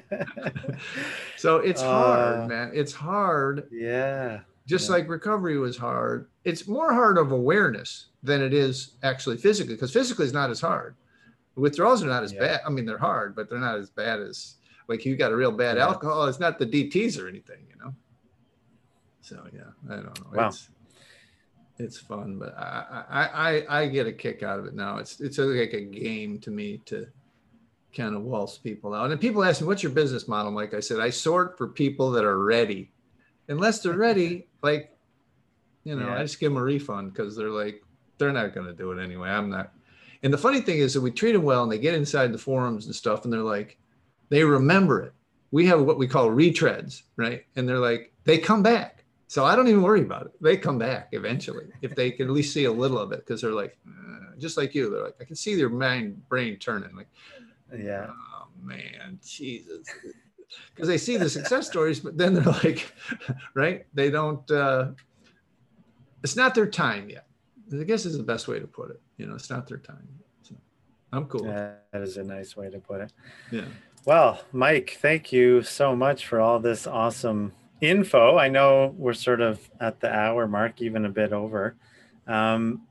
[1.36, 2.70] so it's hard, uh, man.
[2.74, 3.68] It's hard.
[3.70, 4.40] Yeah.
[4.66, 4.96] Just yeah.
[4.96, 6.28] like recovery was hard.
[6.44, 10.60] It's more hard of awareness than it is actually physically, because physically is not as
[10.60, 10.96] hard.
[11.56, 12.40] Withdrawals are not as yeah.
[12.40, 12.60] bad.
[12.66, 14.56] I mean, they're hard, but they're not as bad as
[14.88, 15.84] like you got a real bad yeah.
[15.84, 16.26] alcohol.
[16.26, 17.94] It's not the DTs or anything, you know.
[19.20, 20.38] So yeah, I don't know.
[20.38, 20.48] Wow.
[20.48, 20.68] It's,
[21.78, 24.98] it's fun, but I, I, I, I get a kick out of it now.
[24.98, 27.06] It's, it's like a game to me to
[27.96, 29.10] kind of waltz people out.
[29.10, 30.52] And people ask me, what's your business model?
[30.52, 32.92] Like I said, I sort for people that are ready.
[33.48, 34.96] Unless they're ready, like,
[35.84, 36.18] you know, yeah.
[36.18, 37.82] I just give them a refund because they're like,
[38.18, 39.30] they're not going to do it anyway.
[39.30, 39.72] I'm not.
[40.22, 42.38] And the funny thing is that we treat them well and they get inside the
[42.38, 43.78] forums and stuff and they're like,
[44.28, 45.14] they remember it.
[45.50, 47.44] We have what we call retreads, right?
[47.56, 49.00] And they're like, they come back
[49.30, 50.32] so I don't even worry about it.
[50.40, 53.40] They come back eventually if they can at least see a little of it because
[53.40, 54.90] they're like, uh, just like you.
[54.90, 56.96] They're like, I can see their mind brain turning.
[56.96, 57.06] Like,
[57.72, 59.86] yeah, oh man, Jesus.
[60.74, 62.92] Because they see the success stories, but then they're like,
[63.54, 63.86] right?
[63.94, 64.50] They don't.
[64.50, 64.88] uh
[66.24, 67.28] It's not their time yet.
[67.72, 69.00] I guess is the best way to put it.
[69.16, 70.08] You know, it's not their time.
[70.42, 70.56] So
[71.12, 71.46] I'm cool.
[71.46, 73.12] Yeah, that is a nice way to put it.
[73.52, 73.66] Yeah.
[74.04, 78.36] Well, Mike, thank you so much for all this awesome info.
[78.36, 81.76] I know we're sort of at the hour mark, even a bit over.
[82.26, 82.82] Um,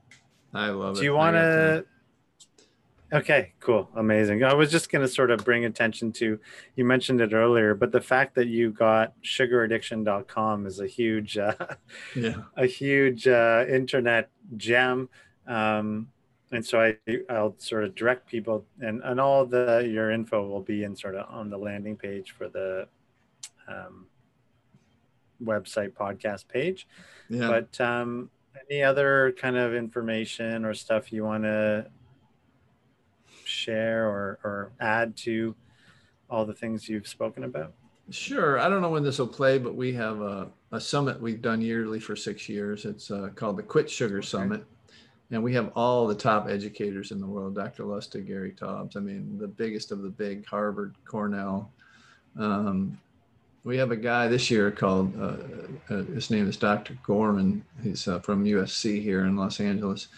[0.52, 1.02] I love do it.
[1.02, 1.84] Do you want to?
[3.12, 4.44] Okay, cool, amazing.
[4.44, 6.38] I was just going to sort of bring attention to
[6.76, 11.54] you mentioned it earlier, but the fact that you got sugaraddiction.com is a huge, uh,
[12.16, 15.08] yeah, a huge uh, internet gem.
[15.48, 16.08] Um,
[16.52, 16.96] and so I,
[17.28, 21.16] I'll sort of direct people, and and all the your info will be in sort
[21.16, 22.86] of on the landing page for the
[23.68, 24.06] um,
[25.44, 26.86] website podcast page.
[27.28, 27.48] Yeah.
[27.48, 28.30] But um,
[28.70, 31.86] any other kind of information or stuff you want to
[33.44, 35.54] share or, or add to
[36.28, 37.72] all the things you've spoken about?
[38.10, 38.58] Sure.
[38.58, 41.60] I don't know when this will play, but we have a, a summit we've done
[41.60, 42.84] yearly for six years.
[42.84, 44.26] It's uh, called the Quit Sugar okay.
[44.26, 44.64] Summit.
[45.32, 47.84] And we have all the top educators in the world Dr.
[47.84, 48.96] Lustig, Gary Taubes.
[48.96, 51.72] I mean, the biggest of the big, Harvard, Cornell,
[52.36, 52.98] Um,
[53.64, 55.36] we have a guy this year called uh,
[55.92, 56.94] uh, his name is Dr.
[57.06, 57.62] Goran.
[57.82, 60.08] He's uh, from USC here in Los Angeles,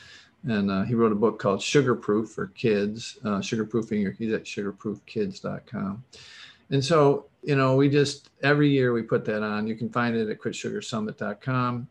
[0.45, 3.19] and uh, he wrote a book called Sugar Proof for Kids.
[3.25, 6.05] Uh, Sugarproofing your he's at sugarproofkids.com,
[6.71, 9.67] and so you know we just every year we put that on.
[9.67, 11.89] You can find it at quitsugarsummit.com.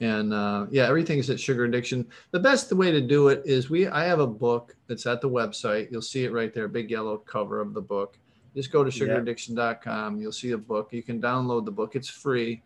[0.00, 2.06] And uh, yeah, everything's at Sugar Addiction.
[2.30, 3.88] The best way to do it is we.
[3.88, 5.90] I have a book that's at the website.
[5.90, 8.16] You'll see it right there, big yellow cover of the book
[8.54, 10.20] just go to sugaraddiction.com.
[10.20, 10.92] You'll see a book.
[10.92, 11.94] You can download the book.
[11.96, 12.62] It's free.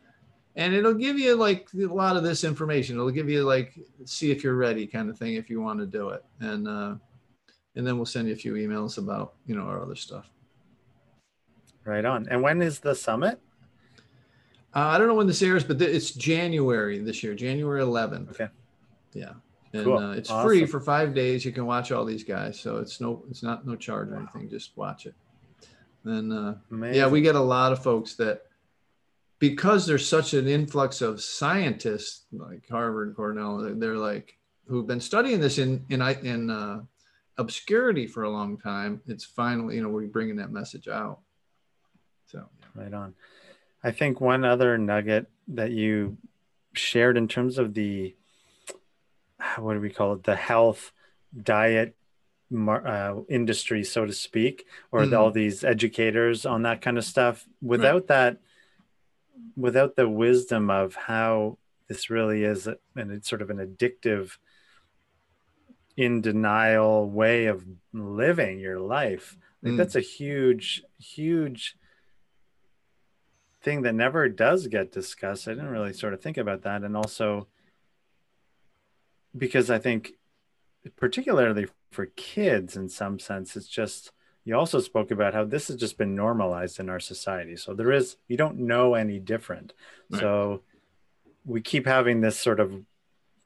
[0.56, 2.96] And it'll give you like a lot of this information.
[2.96, 5.86] It'll give you like see if you're ready kind of thing if you want to
[5.86, 6.24] do it.
[6.40, 6.94] And uh
[7.74, 10.28] and then we'll send you a few emails about, you know, our other stuff.
[11.84, 12.28] Right on.
[12.30, 13.40] And when is the summit?
[14.74, 18.30] Uh, I don't know when this airs, but th- it's January this year, January 11th.
[18.30, 18.48] Okay.
[19.14, 19.32] Yeah.
[19.74, 19.98] And Cool.
[19.98, 20.46] uh, it's Awesome.
[20.48, 21.44] free for five days.
[21.44, 22.60] You can watch all these guys.
[22.60, 24.48] So it's no, it's not no charge or anything.
[24.50, 25.14] Just watch it.
[26.04, 26.54] And uh,
[26.92, 28.42] yeah, we get a lot of folks that
[29.38, 34.38] because there's such an influx of scientists like Harvard and Cornell, they're- like
[34.68, 36.80] who've been studying this in in in uh,
[37.38, 39.00] obscurity for a long time.
[39.06, 41.20] It's finally, you know, we're bringing that message out.
[42.26, 43.14] So Right on.
[43.84, 46.16] I think one other nugget that you
[46.74, 48.14] shared in terms of the
[49.58, 50.22] what do we call it?
[50.24, 50.92] The health
[51.42, 51.96] diet
[52.52, 55.18] uh, industry, so to speak, or Mhm.
[55.18, 57.48] all these educators on that kind of stuff.
[57.60, 58.40] Without that,
[59.56, 64.38] without the wisdom of how this really is, and it's sort of an addictive,
[65.94, 69.36] in denial way of living your life.
[69.62, 69.76] Think Mm.
[69.76, 71.76] that's a huge, huge
[73.60, 75.46] thing that never does get discussed.
[75.46, 76.82] I didn't really sort of think about that.
[76.82, 77.46] And also
[79.36, 80.12] because I think,
[80.96, 84.12] particularly for kids, in some sense, it's just,
[84.44, 87.56] you also spoke about how this has just been normalized in our society.
[87.56, 89.72] So there is, you don't know any different.
[90.10, 90.20] Right.
[90.20, 90.62] So
[91.44, 92.82] we keep having this sort of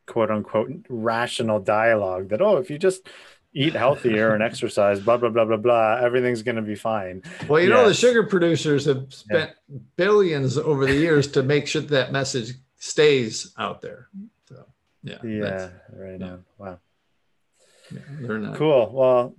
[0.07, 3.09] quote unquote rational dialogue that, oh, if you just
[3.53, 7.23] eat healthier and exercise, blah, blah, blah, blah, blah, everything's going to be fine.
[7.49, 9.51] well, you know, the sugar producers have spent
[9.97, 14.09] billions over the years to make sure that message stays out there.
[14.49, 14.65] So
[15.03, 16.27] yeah, Yeah, right yeah.
[16.27, 16.45] on.
[16.59, 16.79] Wow.
[17.91, 18.57] Yeah, they're not.
[18.57, 18.91] Cool.
[18.93, 19.35] Well,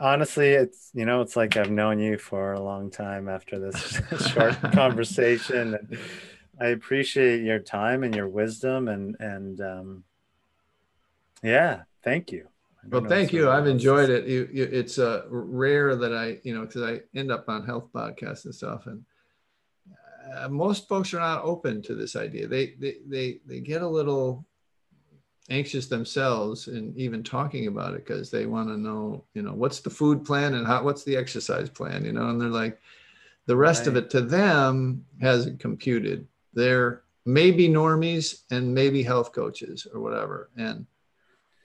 [0.00, 4.00] honestly, it's you know, it's like I've known you for a long time after this
[4.32, 5.98] short conversation, and
[6.60, 10.04] I appreciate your time and your wisdom, and and um,
[11.42, 12.48] yeah, thank you.
[12.88, 13.48] Well, thank you.
[13.48, 14.26] I've enjoyed it.
[14.26, 17.88] You, you, it's uh, rare that I, you know, because I end up on health
[17.94, 19.04] podcasts and stuff, and
[20.36, 22.48] uh, most folks are not open to this idea.
[22.48, 24.44] They, they, they, they get a little
[25.50, 29.80] anxious themselves in even talking about it because they want to know, you know, what's
[29.80, 32.80] the food plan and how, what's the exercise plan, you know, and they're like,
[33.46, 36.28] the rest of it to them hasn't computed.
[36.54, 40.86] They're maybe normies and maybe health coaches or whatever, and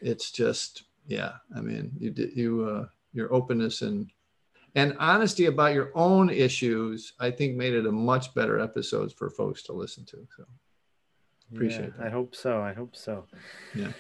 [0.02, 4.12] it's just yeah i mean you did you uh your openness and
[4.76, 9.30] and honesty about your own issues i think made it a much better episode for
[9.30, 10.44] folks to listen to so
[11.54, 12.08] appreciate Yeah, that.
[12.08, 12.62] I hope so.
[12.62, 13.26] I hope so.
[13.74, 13.92] Yeah.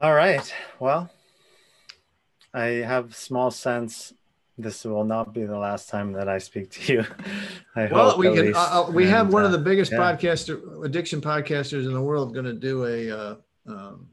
[0.00, 0.54] All right.
[0.80, 1.10] Well,
[2.52, 4.12] I have small sense
[4.56, 7.04] this will not be the last time that I speak to you.
[7.76, 9.90] I well hope we can uh, uh, we have And, one of uh, the biggest
[9.90, 9.98] yeah.
[9.98, 13.34] podcaster addiction podcasters in the world going to do a uh,
[13.66, 14.08] um,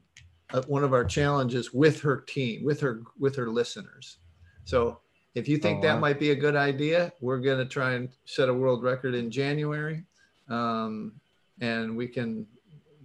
[0.52, 4.18] uh, one of our challenges with her team with her with her listeners
[4.64, 4.98] so
[5.34, 6.00] if you think Oh, that wow.
[6.00, 9.30] might be a good idea we're going to try and set a world record in
[9.30, 10.04] january
[10.48, 11.12] um,
[11.60, 12.46] and we can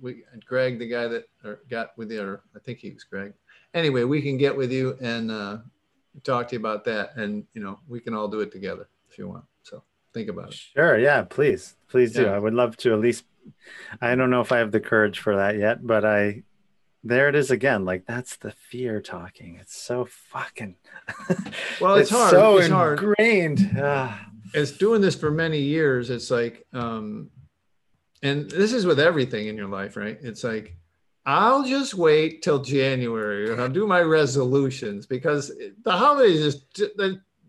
[0.01, 1.25] we greg the guy that
[1.69, 3.33] got with you or i think he was greg
[3.73, 5.57] anyway we can get with you and uh,
[6.23, 9.17] talk to you about that and you know we can all do it together if
[9.17, 9.83] you want so
[10.13, 10.97] think about it Sure.
[10.97, 11.23] Yeah.
[11.23, 11.75] Please.
[11.89, 12.23] Please do.
[12.23, 12.31] Yeah.
[12.33, 13.25] I would love to at least.
[14.01, 16.43] I don't know if I have the courage for that yet, but I.
[17.03, 17.85] There it is again.
[17.85, 19.57] Like that's the fear talking.
[19.61, 20.75] It's so fucking.
[21.81, 22.31] Well, it's hard.
[22.31, 22.99] So It's hard.
[22.99, 23.71] ingrained.
[23.79, 27.29] Ah, it's doing this for many years it's like um
[28.23, 30.75] and this is with everything in your life right it's like
[31.25, 35.51] i'll just wait till january and i'll do my resolutions because
[35.83, 36.65] the holidays is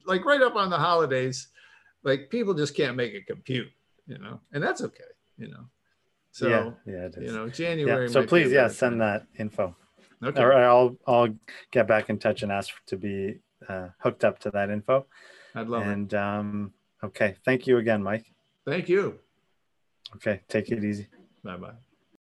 [0.07, 1.49] like right up on the holidays
[2.03, 3.69] like people just can't make it compute
[4.07, 5.05] you know and that's okay
[5.37, 5.65] you know
[6.31, 6.71] so yeah.
[6.87, 7.07] Yeah.
[7.07, 7.23] It is.
[7.25, 7.53] you know yeah.
[7.53, 9.75] january So please, yeah, send that info.
[10.23, 11.35] okay Or I'll I'll
[11.71, 15.07] get back in touch and ask to be uh, hooked up to that info.
[15.55, 16.73] i'd love it and um,
[17.03, 18.27] okay, thank you again, Mike.
[18.65, 19.19] thank you
[20.17, 21.09] Okay, take it easy.
[21.43, 21.88] bye bye